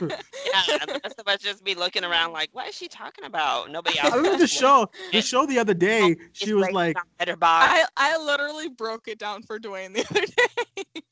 [0.00, 3.70] Yeah, the rest of us just be looking around like, what is she talking about?
[3.70, 4.12] Nobody else.
[4.12, 4.88] I remember the show.
[5.12, 6.16] The show the other day.
[6.32, 6.96] She was like.
[7.20, 11.02] I I literally broke it down for Duane the other day.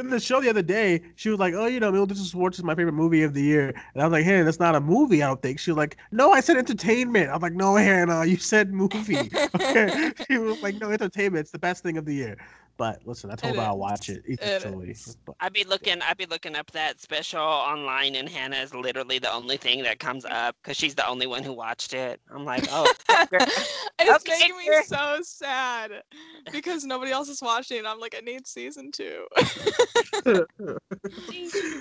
[0.00, 2.64] In the show the other day, she was like, "Oh, you know, Middleton Sports is
[2.64, 5.22] my favorite movie of the year," and I was like, "Hey, that's not a movie.
[5.22, 8.36] I don't think." She was like, "No, I said entertainment." I'm like, "No, Hannah, you
[8.36, 10.12] said movie." Okay.
[10.28, 11.40] she was like, "No, entertainment.
[11.42, 12.36] It's the best thing of the year."
[12.80, 14.96] But listen, I told It her I'll watch it It eventually.
[15.26, 16.00] But I'd be looking.
[16.00, 19.98] I'd be looking up that special online, and Hannah is literally the only thing that
[19.98, 22.22] comes up because she's the only one who watched it.
[22.34, 24.82] I'm like, oh, it's Okay, making me girl.
[24.82, 25.90] so sad
[26.50, 27.80] because nobody else is watching.
[27.80, 29.26] and I'm like, I need season two.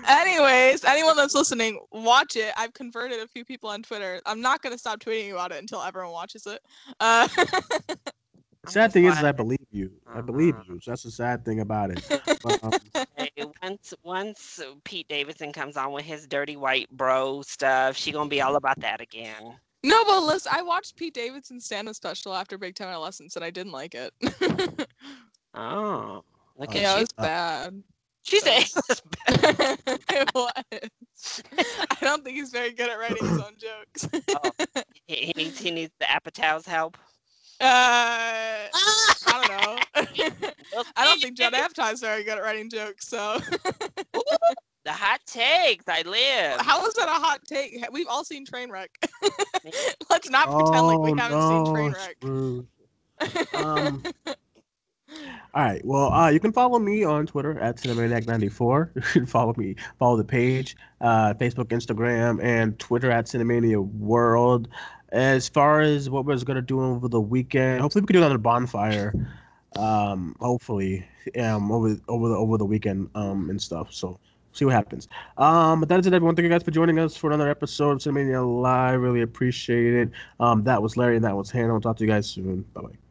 [0.08, 2.52] Anyways, anyone that's listening, watch it.
[2.58, 4.20] I've converted a few people on Twitter.
[4.26, 6.60] I'm not gonna stop tweeting about it until everyone watches it.
[7.00, 7.28] Uh,
[8.68, 9.92] sad thing is, is I believe you.
[10.14, 10.64] I believe Uh-huh.
[10.68, 10.80] you.
[10.80, 12.02] So that's the sad thing about it.
[12.44, 12.74] But, um,
[13.18, 13.32] Hey,
[13.62, 18.42] once once Pete Davidson comes on with his dirty white bro stuff, she gonna be
[18.42, 19.60] all about that again.
[19.84, 23.50] no, but listen, I watched Pete Davidson's stand-up special after Big Time Adolescence, and I
[23.50, 24.14] didn't like it.
[25.54, 26.24] Oh,
[26.58, 27.84] look Oh, at yeah, it was bad.
[28.24, 29.78] She said it was bad.
[30.72, 30.90] it.
[31.92, 34.08] I don't think he's very good at writing his own jokes.
[35.08, 36.98] he, he needs he needs the Apatow's help.
[37.62, 39.80] Uh, I don't know.
[40.96, 43.08] I don't think see, Judd Apatow's is very good at writing jokes.
[43.08, 43.40] So
[44.86, 45.86] The hot takes.
[45.88, 46.62] I live.
[46.62, 47.86] how is that a hot take?
[47.92, 48.88] We've all seen Trainwreck.
[50.10, 52.16] Let's not pretend like we oh, haven't no, seen Trainwreck.
[52.22, 52.68] screw.
[53.54, 54.04] Um,
[55.54, 55.84] All right.
[55.84, 58.96] Well, uh, you can follow me on Twitter at Cinemaniac94.
[58.96, 64.70] You can follow me, follow the page, uh, Facebook, Instagram, and Twitter at Cinemania World.
[65.12, 68.38] As far as what we're gonna do over the weekend, hopefully we can do another
[68.38, 69.14] bonfire.
[69.76, 71.06] Um, hopefully,
[71.40, 73.94] um, over over the over the weekend, um, and stuff.
[73.94, 74.20] So
[74.52, 75.08] see what happens.
[75.38, 76.36] Um, but that is it, everyone.
[76.36, 79.00] Thank you guys for joining us for another episode of Cinemania Live.
[79.00, 80.10] Really appreciate it.
[80.40, 81.74] Um, that was Larry and that was Hannah.
[81.74, 82.64] We'll talk to you guys soon.
[82.74, 83.09] Bye bye.